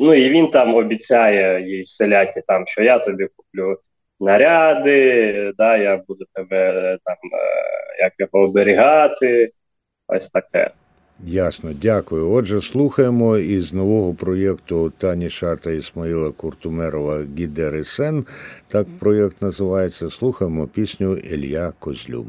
Ну 0.00 0.14
і 0.14 0.30
він 0.30 0.50
там 0.50 0.74
обіцяє 0.74 1.68
їй 1.70 1.82
вселяки, 1.82 2.42
там, 2.46 2.66
що 2.66 2.82
я 2.82 2.98
тобі 2.98 3.28
куплю 3.36 3.78
наряди, 4.20 5.52
да, 5.58 5.76
я 5.76 5.96
буду 6.08 6.24
тебе 6.34 6.98
там 7.04 7.16
е, 7.16 8.02
як 8.02 8.12
його 8.18 8.44
оберігати. 8.44 9.52
Ось 10.08 10.28
таке. 10.28 10.70
Ясно, 11.24 11.70
дякую. 11.82 12.30
Отже, 12.30 12.62
слухаємо 12.62 13.38
із 13.38 13.72
нового 13.72 14.14
проєкту 14.14 14.92
Тані 14.98 15.30
Шата 15.30 15.70
Ісмаїла 15.70 16.32
Куртумерова 16.32 17.22
Гідерисен. 17.38 18.26
Так 18.68 18.86
проєкт 18.98 19.42
називається. 19.42 20.10
Слухаємо 20.10 20.66
пісню 20.66 21.16
Ілья 21.16 21.72
Козлюм. 21.78 22.26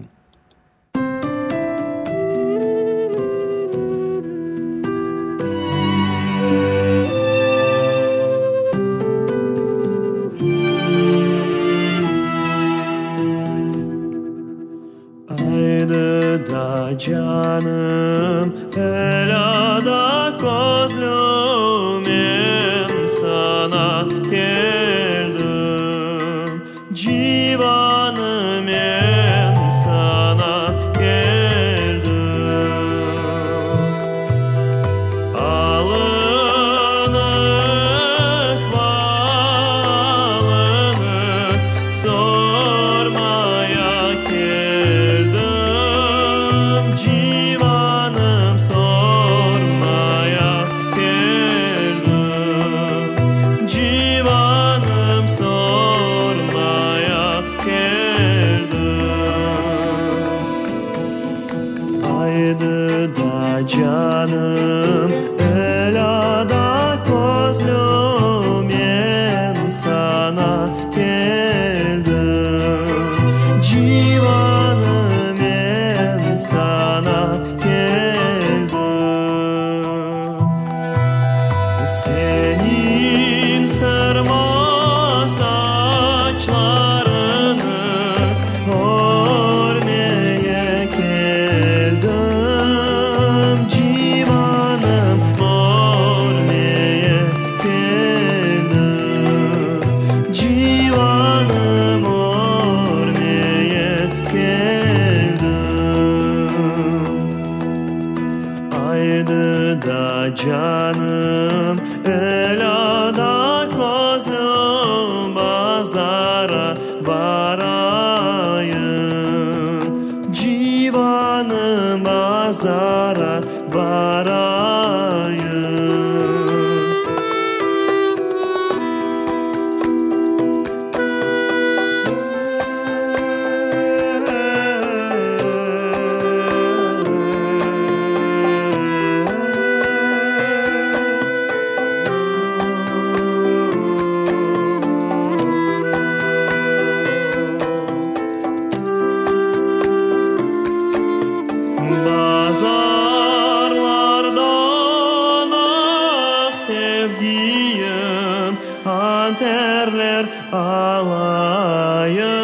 alayım, 157.91 158.57
hanterler 158.83 160.25
alayım. 160.53 162.40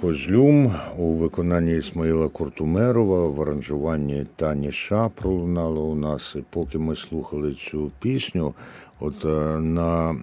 Козлюм 0.00 0.72
у 0.98 1.12
виконанні 1.12 1.76
Ісмаїла 1.76 2.28
Куртумерова 2.28 3.26
в 3.26 3.42
аранжуванні 3.42 4.26
Тані 4.36 4.72
Ша 4.72 5.08
пролунало 5.08 5.82
у 5.82 5.94
нас. 5.94 6.34
І 6.38 6.42
поки 6.50 6.78
ми 6.78 6.96
слухали 6.96 7.54
цю 7.54 7.90
пісню, 8.00 8.54
от 9.00 9.24
е, 9.24 9.58
на 9.58 10.16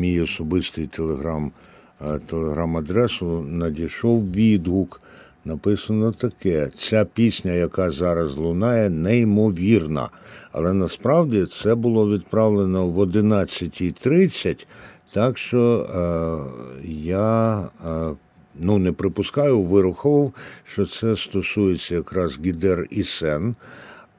мій 0.00 0.20
особистий 0.20 0.86
телеграм, 0.86 1.52
е, 2.00 2.18
телеграм-адресу 2.18 3.26
надійшов 3.48 4.30
відгук. 4.30 5.00
Написано 5.44 6.12
таке: 6.12 6.70
ця 6.76 7.04
пісня, 7.04 7.52
яка 7.52 7.90
зараз 7.90 8.36
лунає, 8.36 8.90
неймовірна. 8.90 10.08
Але 10.52 10.72
насправді 10.72 11.46
це 11.46 11.74
було 11.74 12.10
відправлено 12.10 12.86
в 12.86 12.98
11.30, 12.98 14.66
так 15.12 15.38
що 15.38 15.86
е, 15.94 16.88
я 16.88 17.58
е, 17.86 18.14
ну, 18.58 18.78
не 18.78 18.92
припускаю, 18.92 19.60
вираховував, 19.60 20.32
що 20.64 20.86
це 20.86 21.16
стосується 21.16 21.94
якраз 21.94 22.38
Гідер 22.44 22.86
і 22.90 23.04
Сен, 23.04 23.54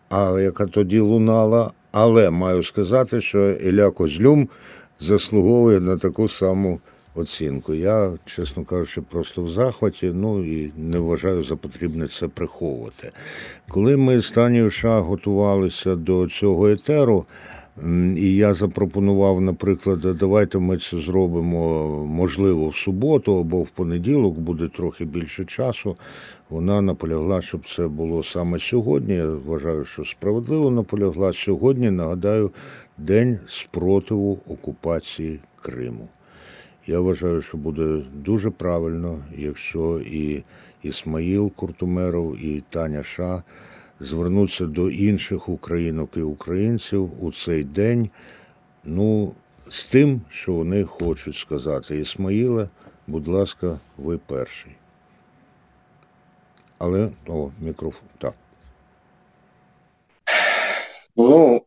а 0.09 0.39
яка 0.39 0.65
тоді 0.65 0.99
лунала. 0.99 1.71
Але 1.91 2.29
маю 2.29 2.63
сказати, 2.63 3.21
що 3.21 3.51
Ілля 3.51 3.91
Козлюм 3.91 4.49
заслуговує 4.99 5.79
на 5.79 5.97
таку 5.97 6.27
саму 6.27 6.79
оцінку. 7.15 7.73
Я, 7.73 8.11
чесно 8.25 8.63
кажучи, 8.63 9.01
просто 9.01 9.43
в 9.43 9.49
захваті, 9.49 10.11
ну 10.15 10.45
і 10.45 10.71
не 10.77 10.99
вважаю 10.99 11.43
за 11.43 11.55
потрібне 11.55 12.07
це 12.07 12.27
приховувати. 12.27 13.11
Коли 13.69 13.97
ми 13.97 14.21
з 14.21 14.31
Танією 14.31 14.71
Ша 14.71 14.99
готувалися 14.99 15.95
до 15.95 16.27
цього 16.27 16.69
етеру, 16.69 17.25
і 18.15 18.35
я 18.35 18.53
запропонував, 18.53 19.41
наприклад, 19.41 19.99
давайте 20.19 20.59
ми 20.59 20.77
це 20.77 20.99
зробимо 20.99 21.87
можливо 22.05 22.67
в 22.67 22.75
суботу 22.75 23.39
або 23.39 23.61
в 23.61 23.69
понеділок, 23.69 24.39
буде 24.39 24.67
трохи 24.67 25.05
більше 25.05 25.45
часу. 25.45 25.97
Вона 26.49 26.81
наполягла, 26.81 27.41
щоб 27.41 27.67
це 27.75 27.87
було 27.87 28.23
саме 28.23 28.59
сьогодні. 28.59 29.13
Я 29.13 29.25
вважаю, 29.25 29.85
що 29.85 30.05
справедливо 30.05 30.71
наполягла. 30.71 31.33
Сьогодні, 31.33 31.91
нагадаю, 31.91 32.51
день 32.97 33.39
спротиву 33.47 34.39
окупації 34.47 35.39
Криму. 35.61 36.07
Я 36.87 36.99
вважаю, 36.99 37.41
що 37.41 37.57
буде 37.57 38.01
дуже 38.13 38.49
правильно, 38.49 39.19
якщо 39.37 39.99
і 39.99 40.43
Ісмаїл 40.83 41.51
Куртумеров, 41.51 42.37
і 42.37 42.63
Таня 42.69 43.03
Ша 43.03 43.43
звернуться 43.99 44.65
до 44.65 44.89
інших 44.89 45.49
українок 45.49 46.09
і 46.17 46.21
українців 46.21 47.23
у 47.23 47.31
цей 47.31 47.63
день. 47.63 48.09
Ну, 48.83 49.33
з 49.69 49.85
тим, 49.85 50.21
що 50.29 50.53
вони 50.53 50.83
хочуть 50.83 51.35
сказати. 51.35 51.99
Ісмаїле, 51.99 52.69
будь 53.07 53.27
ласка, 53.27 53.79
ви 53.97 54.17
перший. 54.17 54.71
Але, 56.77 57.09
о, 57.27 57.51
мікрофон. 57.59 58.07
Так. 58.17 58.33
Ну, 61.15 61.61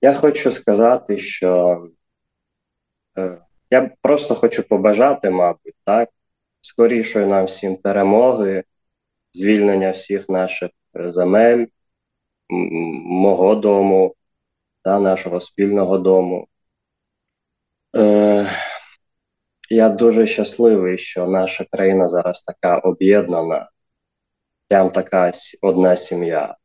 я 0.00 0.14
хочу 0.14 0.50
сказати, 0.50 1.18
що 1.18 1.82
е, 3.18 3.38
я 3.70 3.90
просто 4.02 4.34
хочу 4.34 4.68
побажати, 4.68 5.30
мабуть, 5.30 5.74
так, 5.84 6.08
скорішої 6.60 7.26
нам 7.26 7.44
всім 7.44 7.76
перемоги, 7.76 8.64
звільнення 9.32 9.90
всіх 9.90 10.28
наших 10.28 10.70
земель, 10.96 11.66
мого 12.50 13.54
дому 13.54 14.14
та 14.82 15.00
нашого 15.00 15.40
спільного 15.40 15.98
дому. 15.98 16.48
Е, 17.96 18.46
я 19.70 19.88
дуже 19.88 20.26
щасливий, 20.26 20.98
що 20.98 21.26
наша 21.28 21.64
країна 21.72 22.08
зараз 22.08 22.42
така 22.42 22.78
об'єднана, 22.78 23.70
прям 24.68 24.90
така 24.90 25.32
одна 25.62 25.96
сім'я. 25.96 26.56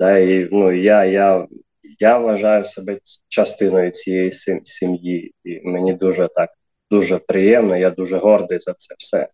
Да, 0.00 0.18
і, 0.18 0.48
ну, 0.52 0.72
я, 0.72 1.04
я, 1.04 1.46
я 1.98 2.18
вважаю 2.18 2.64
себе 2.64 2.98
частиною 3.28 3.90
цієї 3.90 4.32
сім'ї, 4.64 5.34
і 5.44 5.60
мені 5.68 5.92
дуже 5.92 6.28
так 6.28 6.50
дуже 6.90 7.18
приємно, 7.18 7.76
я 7.76 7.90
дуже 7.90 8.18
гордий 8.18 8.60
за 8.60 8.74
це 8.74 8.94
все. 8.98 9.28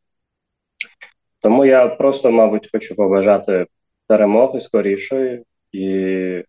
Тому 1.41 1.65
я 1.65 1.87
просто, 1.89 2.31
мабуть, 2.31 2.69
хочу 2.73 2.97
побажати 2.97 3.67
перемоги 4.07 4.61
скорішої 4.61 5.45
і 5.73 6.45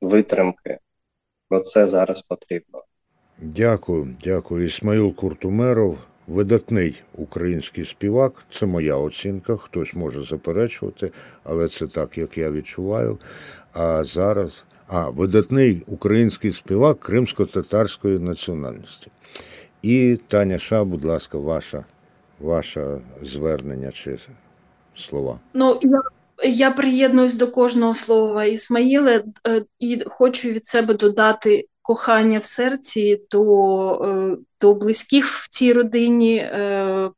витримки, 0.00 0.78
бо 1.50 1.60
це 1.60 1.88
зараз 1.88 2.22
потрібно. 2.22 2.82
Дякую, 3.38 4.16
дякую. 4.24 4.66
Ісмаїл 4.66 5.14
Куртумеров, 5.14 5.98
видатний 6.26 7.02
український 7.14 7.84
співак. 7.84 8.44
Це 8.50 8.66
моя 8.66 8.96
оцінка. 8.96 9.56
Хтось 9.56 9.94
може 9.94 10.24
заперечувати, 10.24 11.12
але 11.44 11.68
це 11.68 11.86
так, 11.86 12.18
як 12.18 12.38
я 12.38 12.50
відчуваю. 12.50 13.18
А 13.72 14.04
зараз 14.04 14.64
а, 14.86 15.10
видатний 15.10 15.82
український 15.86 16.52
співак 16.52 17.00
кримсько-татарської 17.00 18.18
національності. 18.18 19.10
І 19.82 20.18
Таня 20.28 20.58
Ша, 20.58 20.84
будь 20.84 21.04
ласка, 21.04 21.38
ваша, 22.40 23.00
звернення 23.22 23.92
чи 23.92 24.18
слова. 24.98 25.38
Ну, 25.54 25.80
я, 25.82 26.00
я 26.50 26.70
приєднуюсь 26.70 27.34
до 27.34 27.48
кожного 27.48 27.94
слова 27.94 28.44
Ісмаїле 28.44 29.24
і 29.78 30.02
хочу 30.06 30.48
від 30.48 30.66
себе 30.66 30.94
додати 30.94 31.64
кохання 31.88 32.38
в 32.38 32.44
серці 32.44 33.20
до, 33.30 33.92
е, 34.04 34.36
до 34.60 34.74
близьких 34.74 35.26
в 35.26 35.48
цій 35.48 35.72
родині, 35.72 36.36
е, 36.36 37.10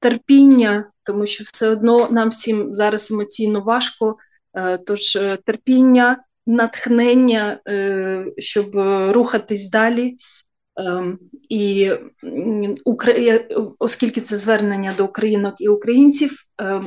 терпіння, 0.00 0.90
тому 1.04 1.26
що 1.26 1.44
все 1.44 1.68
одно 1.68 2.08
нам 2.10 2.28
всім 2.28 2.74
зараз 2.74 3.10
емоційно 3.10 3.60
важко. 3.60 4.16
Е, 4.54 4.78
Тож 4.78 5.18
терпіння, 5.44 6.24
натхнення, 6.46 7.60
щоб 8.38 8.70
рухатись 9.12 9.70
далі. 9.70 10.16
Ем, 10.80 11.18
І 11.48 11.90
оскільки 13.78 14.20
це 14.20 14.36
звернення 14.36 14.94
до 14.96 15.04
українок 15.04 15.54
і 15.58 15.68
українців, 15.68 16.30
ем, 16.58 16.82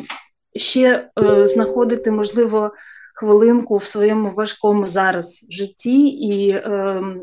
ще 0.56 1.10
е, 1.20 1.48
знаходити, 1.48 2.12
можливо, 2.12 2.72
хвилинку 3.16 3.78
в 3.78 3.86
своєму 3.86 4.30
важкому 4.30 4.88
зараз 4.88 5.48
житті 5.50 6.08
і 6.08 6.50
ем, 6.50 7.22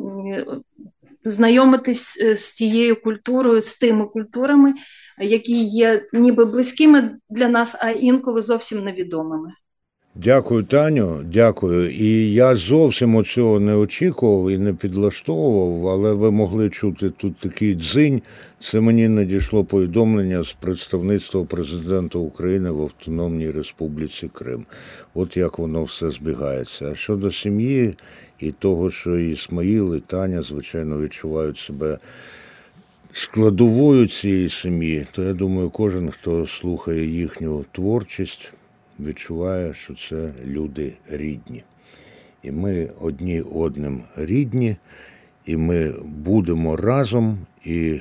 знайомитись 1.25 2.21
е, 2.21 2.37
з 2.37 2.53
тією 2.53 3.03
культурою, 3.03 3.61
з 3.61 3.79
тими 3.79 4.05
культурами, 4.05 4.75
які 5.21 5.65
є 5.65 6.03
ніби 6.13 6.45
близькими 6.45 7.19
для 7.31 7.49
нас, 7.49 7.77
а 7.81 7.91
інколи 7.91 8.41
зовсім 8.41 8.85
невідомими. 8.85 9.53
Дякую, 10.15 10.63
Таню, 10.63 11.25
дякую. 11.33 11.91
І 11.91 12.33
я 12.33 12.55
зовсім 12.55 13.25
цього 13.25 13.61
не 13.61 13.75
очікував 13.75 14.51
і 14.51 14.59
не 14.59 14.75
підлаштовував, 14.75 15.89
але 15.89 16.13
ви 16.13 16.31
могли 16.31 16.71
чути 16.71 17.11
тут 17.11 17.37
такий 17.37 17.75
дзинь. 17.75 18.23
Це 18.61 18.81
мені 18.81 19.09
надійшло 19.09 19.65
повідомлення 19.65 20.43
з 20.43 20.53
представництва 20.53 21.45
президента 21.45 22.19
України 22.19 22.71
в 22.71 22.83
Автономній 22.83 23.51
Республіці 23.51 24.31
Крим. 24.33 24.67
От 25.15 25.37
як 25.37 25.59
воно 25.59 25.85
все 25.85 26.11
збігається. 26.11 26.91
А 26.93 26.95
щодо 26.95 27.31
сім'ї 27.31 27.95
і 28.41 28.53
того, 28.53 28.91
що 28.91 29.19
Ісмаїл, 29.19 29.97
і 29.97 30.01
Таня, 30.01 30.43
звичайно, 30.43 31.01
відчувають 31.01 31.59
себе 31.59 31.99
складовою 33.13 34.09
цієї 34.09 34.49
сім'ї, 34.49 35.07
то 35.13 35.23
я 35.23 35.33
думаю, 35.33 35.71
кожен, 35.71 36.11
хто 36.11 36.47
слухає 36.47 37.07
їхню 37.07 37.65
творчість, 37.73 38.53
відчуває, 39.07 39.75
що 39.75 39.95
це 39.95 40.33
люди 40.47 40.93
рідні. 41.11 41.65
І 42.43 42.51
ми 42.51 42.91
одні 43.01 43.41
одним 43.41 44.03
рідні, 44.17 44.77
і 45.47 45.57
ми 45.57 45.95
будемо 46.05 46.77
разом, 46.77 47.39
і 47.65 48.01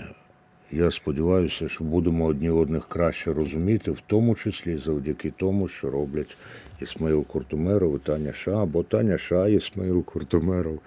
я 0.71 0.91
сподіваюся, 0.91 1.69
що 1.69 1.83
будемо 1.83 2.25
одні 2.25 2.49
одних 2.49 2.87
краще 2.87 3.33
розуміти, 3.33 3.91
в 3.91 4.01
тому 4.07 4.35
числі 4.35 4.77
завдяки 4.77 5.33
тому, 5.37 5.67
що 5.67 5.89
роблять 5.89 6.37
Ісмаїл 6.81 7.25
Куртумеров 7.25 7.99
Таня 7.99 8.33
Ша, 8.33 8.63
або 8.63 8.83
Таня 8.83 9.17
Ша, 9.17 9.47
Ісмаїл 9.47 10.03
Куртумеров, 10.03 10.79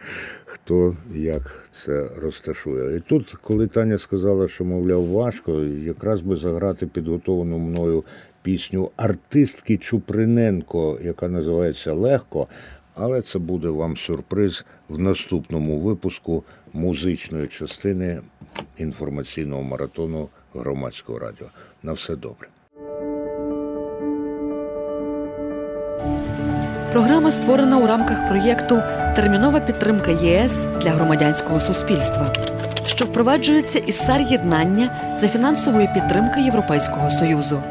хто 0.44 0.96
як 1.14 1.68
це 1.84 2.08
розташує. 2.16 2.96
І 2.96 3.00
тут, 3.00 3.34
коли 3.42 3.66
Таня 3.66 3.98
сказала, 3.98 4.48
що, 4.48 4.64
мовляв, 4.64 5.06
важко, 5.06 5.60
якраз 5.64 6.20
би 6.20 6.36
заграти 6.36 6.86
підготовлену 6.86 7.58
мною 7.58 8.04
пісню 8.43 8.90
артистки 8.97 9.76
Чуприненко, 9.76 10.99
яка 11.03 11.28
називається 11.28 11.93
Легко. 11.93 12.47
Але 12.95 13.22
це 13.22 13.38
буде 13.38 13.68
вам 13.68 13.97
сюрприз 13.97 14.64
в 14.88 14.99
наступному 14.99 15.78
випуску 15.78 16.45
музичної 16.72 17.49
частини 17.49 18.20
інформаційного 18.78 19.62
маратону 19.62 20.28
громадського 20.55 21.18
радіо. 21.18 21.47
На 21.82 21.93
все 21.93 22.16
добре. 22.16 22.49
Програма 26.93 27.32
створена 27.32 27.78
у 27.78 27.86
рамках 27.86 28.28
проєкту 28.28 28.82
Термінова 29.16 29.61
підтримка 29.61 30.11
ЄС 30.11 30.64
для 30.82 30.90
громадянського 30.90 31.61
суспільства, 31.61 32.32
що 32.86 33.05
впроваджується 33.05 33.78
із 33.78 33.97
САР 33.97 34.20
єднання 34.20 35.16
за 35.20 35.28
фінансової 35.28 35.88
підтримки 35.95 36.40
Європейського 36.40 37.11
Союзу. 37.11 37.62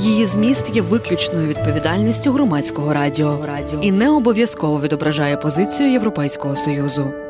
Її 0.00 0.26
зміст 0.26 0.76
є 0.76 0.82
виключною 0.82 1.48
відповідальністю 1.48 2.32
громадського 2.32 2.92
радіо 2.92 3.38
і 3.80 3.92
не 3.92 4.10
обов'язково 4.10 4.80
відображає 4.80 5.36
позицію 5.36 5.90
Європейського 5.90 6.56
Союзу. 6.56 7.27